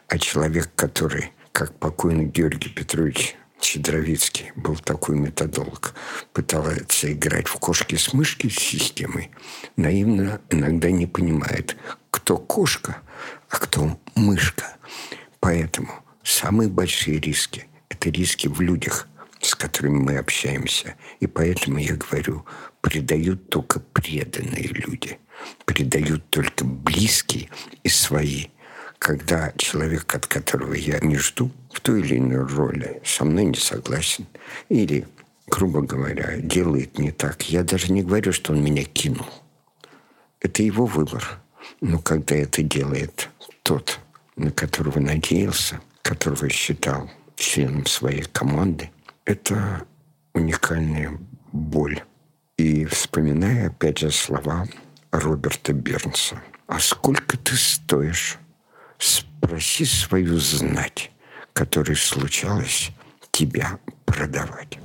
А 0.07 0.19
человек, 0.21 0.71
который, 0.77 1.33
как 1.51 1.77
покойный 1.81 2.27
Георгий 2.27 2.71
Петрович 2.71 3.35
Щедровицкий, 3.61 4.53
был 4.55 4.77
такой 4.77 5.17
методолог, 5.17 5.95
пытался 6.33 7.13
играть 7.13 7.49
в 7.49 7.57
кошки 7.57 7.97
с 7.97 8.13
мышки 8.13 8.49
с 8.49 8.55
системой, 8.55 9.33
наивно 9.77 10.41
иногда 10.49 10.93
не 10.93 11.09
понимает, 11.09 11.77
кто 12.13 12.37
кошка, 12.37 12.99
а 13.49 13.57
кто 13.57 13.99
мышка. 14.15 14.77
Поэтому 15.41 16.04
Самые 16.25 16.71
большие 16.71 17.21
риски– 17.21 17.67
это 17.91 18.09
риски 18.09 18.49
в 18.49 18.59
людях, 18.63 19.07
с 19.43 19.55
которыми 19.55 19.99
мы 19.99 20.17
общаемся. 20.17 20.95
И 21.21 21.27
поэтому 21.27 21.79
я 21.79 21.97
говорю, 21.97 22.47
предают 22.81 23.51
только 23.51 23.79
преданные 23.79 24.69
люди, 24.69 25.19
предают 25.67 26.29
только 26.31 26.65
близкие 26.65 27.51
и 27.83 27.91
свои. 27.91 28.47
Когда 28.99 29.53
человек, 29.59 30.15
от 30.15 30.27
которого 30.27 30.73
я 30.73 30.99
не 31.01 31.19
жду, 31.19 31.51
в 31.71 31.81
той 31.81 32.01
или 32.01 32.17
иной 32.17 32.47
роли 32.47 33.03
со 33.05 33.27
мной 33.27 33.45
не 33.45 33.59
согласен, 33.59 34.27
или, 34.71 35.07
грубо 35.49 35.83
говоря, 35.83 36.39
делает 36.39 36.99
не 36.99 37.13
так, 37.13 37.51
я 37.51 37.65
даже 37.65 37.93
не 37.93 38.03
говорю, 38.03 38.33
что 38.33 38.55
он 38.55 38.65
меня 38.65 38.85
кинул. 38.85 39.29
Это 40.41 40.63
его 40.63 40.87
выбор. 40.87 41.39
Но 41.83 41.99
когда 41.99 42.35
это 42.35 42.63
делает 42.63 43.29
тот, 43.63 43.99
на 44.37 44.51
которого 44.51 45.01
надеялся– 45.01 45.83
которого 46.05 46.49
считал 46.51 47.11
членом 47.35 47.87
своей 47.87 48.23
команды, 48.25 48.91
это 49.25 49.87
уникальная 50.35 51.19
боль. 51.51 52.05
И 52.59 52.85
вспоминая, 52.85 53.69
опять 53.69 53.99
же, 53.99 54.11
слова 54.11 54.67
Роберта 55.11 55.73
Бернса. 55.73 56.41
«А 56.67 56.79
сколько 56.79 57.37
ты 57.39 57.57
стоишь? 57.57 58.37
Спроси 58.99 59.85
свою 59.85 60.39
знать, 60.39 61.11
которой 61.53 61.97
случалось 61.97 62.91
тебя 63.33 63.79
продавать». 64.05 64.79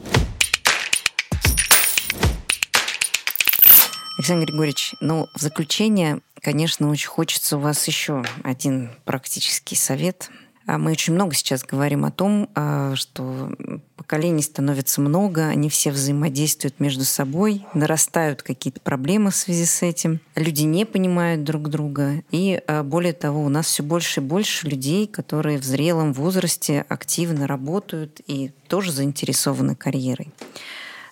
Александр 4.17 4.47
Григорьевич, 4.47 4.95
ну, 4.99 5.27
в 5.35 5.39
заключение, 5.41 6.19
конечно, 6.41 6.89
очень 6.89 7.07
хочется 7.07 7.57
у 7.57 7.61
вас 7.61 7.87
еще 7.87 8.23
один 8.43 8.91
практический 9.03 9.75
совет– 9.75 10.29
мы 10.77 10.91
очень 10.91 11.13
много 11.13 11.33
сейчас 11.33 11.63
говорим 11.63 12.05
о 12.05 12.11
том, 12.11 12.49
а, 12.55 12.95
что 12.95 13.51
поколений 13.95 14.41
становится 14.41 15.01
много, 15.01 15.47
они 15.47 15.69
все 15.69 15.91
взаимодействуют 15.91 16.79
между 16.79 17.05
собой, 17.05 17.65
нарастают 17.73 18.43
какие-то 18.43 18.79
проблемы 18.79 19.31
в 19.31 19.35
связи 19.35 19.65
с 19.65 19.81
этим, 19.81 20.19
люди 20.35 20.63
не 20.63 20.85
понимают 20.85 21.43
друг 21.43 21.69
друга, 21.69 22.23
и 22.31 22.61
а, 22.67 22.83
более 22.83 23.13
того, 23.13 23.43
у 23.43 23.49
нас 23.49 23.67
все 23.67 23.83
больше 23.83 24.19
и 24.19 24.23
больше 24.23 24.67
людей, 24.67 25.07
которые 25.07 25.57
в 25.57 25.63
зрелом 25.63 26.13
возрасте 26.13 26.85
активно 26.89 27.47
работают 27.47 28.21
и 28.27 28.51
тоже 28.67 28.91
заинтересованы 28.91 29.75
карьерой. 29.75 30.31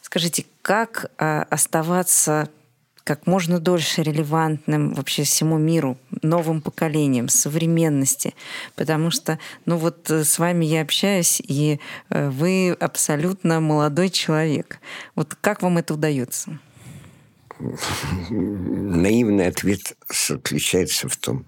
Скажите, 0.01 0.45
как 0.61 1.11
оставаться 1.17 2.49
как 3.07 3.25
можно 3.25 3.61
дольше 3.61 4.03
релевантным 4.03 4.93
вообще 4.93 5.23
всему 5.23 5.57
миру, 5.57 5.97
новым 6.21 6.61
поколениям, 6.61 7.29
современности. 7.29 8.33
Потому 8.75 9.11
что, 9.11 9.39
ну 9.65 9.77
вот 9.77 10.11
э, 10.11 10.25
с 10.25 10.37
вами 10.37 10.65
я 10.65 10.81
общаюсь, 10.81 11.41
и 11.41 11.79
э, 12.09 12.29
вы 12.29 12.71
абсолютно 12.71 13.61
молодой 13.61 14.09
человек. 14.09 14.79
Вот 15.15 15.35
как 15.39 15.61
вам 15.61 15.77
это 15.77 15.93
удается? 15.93 16.59
наивный 18.29 19.47
ответ 19.47 19.95
заключается 20.09 21.09
в 21.09 21.15
том, 21.15 21.45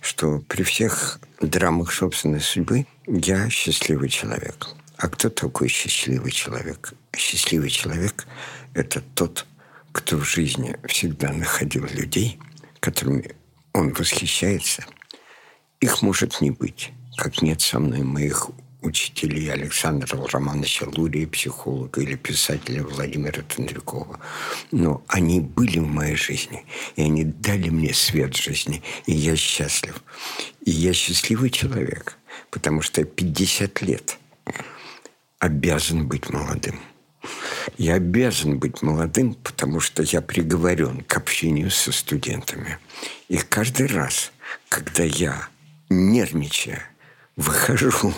что 0.00 0.40
при 0.48 0.62
всех 0.62 1.20
драмах 1.40 1.92
собственной 1.92 2.40
судьбы 2.40 2.86
я 3.06 3.48
счастливый 3.50 4.08
человек. 4.08 4.68
А 4.96 5.08
кто 5.08 5.28
такой 5.28 5.68
счастливый 5.68 6.32
человек? 6.32 6.94
Счастливый 7.16 7.70
человек– 7.70 8.26
это 8.74 9.02
тот, 9.14 9.46
кто 9.94 10.16
в 10.16 10.24
жизни 10.24 10.76
всегда 10.88 11.32
находил 11.32 11.86
людей, 11.86 12.38
которыми 12.80 13.30
он 13.72 13.92
восхищается. 13.92 14.84
Их 15.80 16.02
может 16.02 16.40
не 16.40 16.50
быть, 16.50 16.90
как 17.16 17.42
нет 17.42 17.60
со 17.60 17.78
мной 17.78 18.02
моих 18.02 18.50
учителей 18.82 19.52
Александра 19.52 20.18
Романовича 20.32 20.86
Лурия, 20.96 21.28
психолога 21.28 22.00
или 22.02 22.16
писателя 22.16 22.82
Владимира 22.82 23.40
Тондрякова. 23.42 24.18
Но 24.72 25.04
они 25.06 25.40
были 25.40 25.78
в 25.78 25.86
моей 25.86 26.16
жизни, 26.16 26.66
и 26.96 27.02
они 27.02 27.22
дали 27.24 27.68
мне 27.68 27.94
свет 27.94 28.34
жизни, 28.34 28.82
и 29.06 29.12
я 29.12 29.36
счастлив. 29.36 30.02
И 30.64 30.72
я 30.72 30.92
счастливый 30.92 31.50
человек, 31.50 32.18
потому 32.50 32.82
что 32.82 33.04
50 33.04 33.80
лет 33.82 34.18
обязан 35.38 36.08
быть 36.08 36.30
молодым. 36.30 36.80
Я 37.78 37.94
обязан 37.94 38.58
быть 38.58 38.82
молодым, 38.82 39.34
потому 39.34 39.80
что 39.80 40.02
я 40.02 40.20
приговорен 40.20 41.02
к 41.02 41.16
общению 41.16 41.70
со 41.70 41.92
студентами. 41.92 42.78
И 43.28 43.38
каждый 43.38 43.86
раз, 43.86 44.32
когда 44.68 45.02
я, 45.02 45.48
нервничая, 45.88 46.82
выхожу 47.36 48.14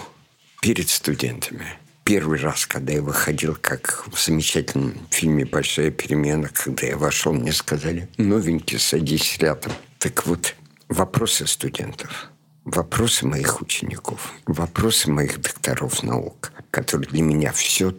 перед 0.60 0.88
студентами. 0.88 1.66
Первый 2.04 2.38
раз, 2.38 2.66
когда 2.66 2.92
я 2.92 3.02
выходил, 3.02 3.56
как 3.60 4.06
в 4.06 4.18
замечательном 4.20 4.94
фильме 5.10 5.44
«Большая 5.44 5.90
перемена», 5.90 6.48
когда 6.48 6.86
я 6.86 6.96
вошел, 6.96 7.32
мне 7.32 7.52
сказали, 7.52 8.08
новенький, 8.16 8.78
садись 8.78 9.38
рядом. 9.38 9.72
Так 9.98 10.26
вот, 10.26 10.54
вопросы 10.88 11.46
студентов, 11.46 12.30
вопросы 12.64 13.26
моих 13.26 13.60
учеников, 13.60 14.32
вопросы 14.46 15.10
моих 15.10 15.40
докторов 15.40 16.02
наук, 16.04 16.52
которые 16.70 17.08
для 17.08 17.22
меня 17.22 17.52
все 17.52 17.92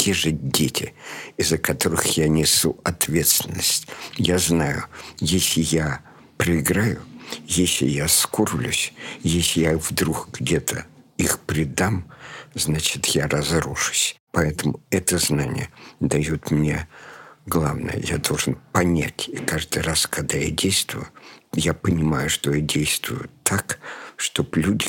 те 0.00 0.14
же 0.14 0.30
дети, 0.30 0.94
из-за 1.36 1.58
которых 1.58 2.06
я 2.16 2.26
несу 2.26 2.80
ответственность. 2.84 3.86
Я 4.16 4.38
знаю, 4.38 4.86
если 5.18 5.60
я 5.60 6.00
проиграю, 6.38 7.02
если 7.46 7.84
я 7.84 8.08
скорблюсь, 8.08 8.94
если 9.22 9.60
я 9.60 9.76
вдруг 9.76 10.30
где-то 10.32 10.86
их 11.18 11.38
предам, 11.40 12.10
значит, 12.54 13.04
я 13.08 13.28
разрушусь. 13.28 14.16
Поэтому 14.32 14.80
это 14.88 15.18
знание 15.18 15.68
дает 16.00 16.50
мне 16.50 16.88
главное. 17.44 18.00
Я 18.02 18.16
должен 18.16 18.58
понять. 18.72 19.28
И 19.28 19.36
каждый 19.36 19.82
раз, 19.82 20.06
когда 20.06 20.38
я 20.38 20.50
действую, 20.50 21.08
я 21.52 21.74
понимаю, 21.74 22.30
что 22.30 22.54
я 22.54 22.62
действую 22.62 23.28
так, 23.42 23.78
чтобы 24.16 24.60
люди, 24.60 24.86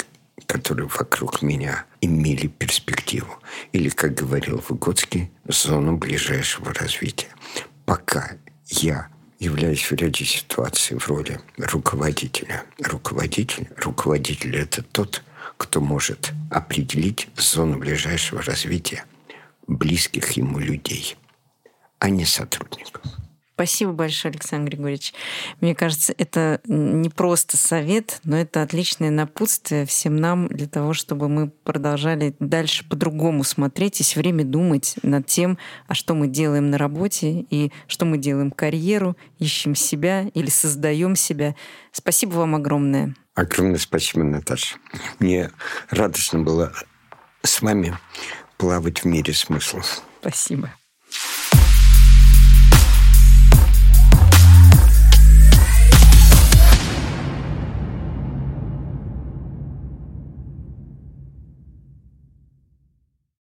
которые 0.52 0.90
вокруг 0.90 1.42
меня, 1.42 1.86
имели 2.02 2.48
перспективу. 2.48 3.40
Или, 3.72 3.88
как 3.88 4.16
говорил 4.16 4.62
Выгодский, 4.68 5.32
зону 5.46 5.96
ближайшего 5.96 6.74
развития. 6.74 7.30
Пока 7.86 8.34
я 8.68 9.08
являюсь 9.40 9.90
в 9.90 9.94
ряде 9.94 10.26
ситуаций 10.26 10.98
в 11.00 11.08
роли 11.08 11.40
руководителя. 11.58 12.66
Руководитель, 12.80 13.70
руководитель– 13.78 14.56
это 14.58 14.84
тот, 14.84 15.24
кто 15.56 15.80
может 15.80 16.34
определить 16.50 17.30
зону 17.38 17.78
ближайшего 17.78 18.42
развития 18.42 19.06
близких 19.68 20.32
ему 20.32 20.60
людей, 20.60 21.16
а 22.00 22.10
не 22.10 22.26
сотрудников. 22.26 23.02
Спасибо 23.62 23.92
большое, 23.92 24.32
Александр 24.32 24.72
Григорьевич. 24.72 25.14
Мне 25.60 25.76
кажется, 25.76 26.16
это 26.18 26.62
не 26.66 27.10
просто 27.10 27.58
совет, 27.58 28.20
но 28.24 28.36
это 28.36 28.64
отличное 28.64 29.12
напутствие 29.12 29.86
всем 29.86 30.16
нам 30.16 30.48
для 30.48 30.66
того, 30.66 30.94
чтобы 30.94 31.30
мы 31.30 31.52
продолжали 31.52 32.36
дальше 32.40 32.90
по-другому 32.90 33.44
смотреть 33.44 34.00
и 34.00 34.04
все 34.04 34.20
время 34.20 34.46
думать 34.46 34.96
над 35.04 35.28
тем, 35.28 35.60
а 35.88 35.94
что 35.94 36.16
мы 36.16 36.28
делаем 36.28 36.72
на 36.72 36.80
работе 36.80 37.46
и 37.52 37.72
что 37.86 38.06
мы 38.06 38.18
делаем 38.18 38.50
карьеру, 38.50 39.16
ищем 39.38 39.76
себя 39.76 40.24
или 40.34 40.50
создаем 40.50 41.16
себя. 41.16 41.54
Спасибо 41.92 42.32
вам 42.32 42.56
огромное. 42.56 43.14
Огромное 43.36 43.78
спасибо, 43.78 44.24
Наташа. 44.24 44.78
Мне 45.20 45.52
радостно 45.92 46.40
было 46.40 46.74
с 47.44 47.62
вами 47.62 47.96
плавать 48.58 49.04
в 49.04 49.06
мире 49.06 49.36
смыслов. 49.36 50.02
Спасибо. 50.22 50.72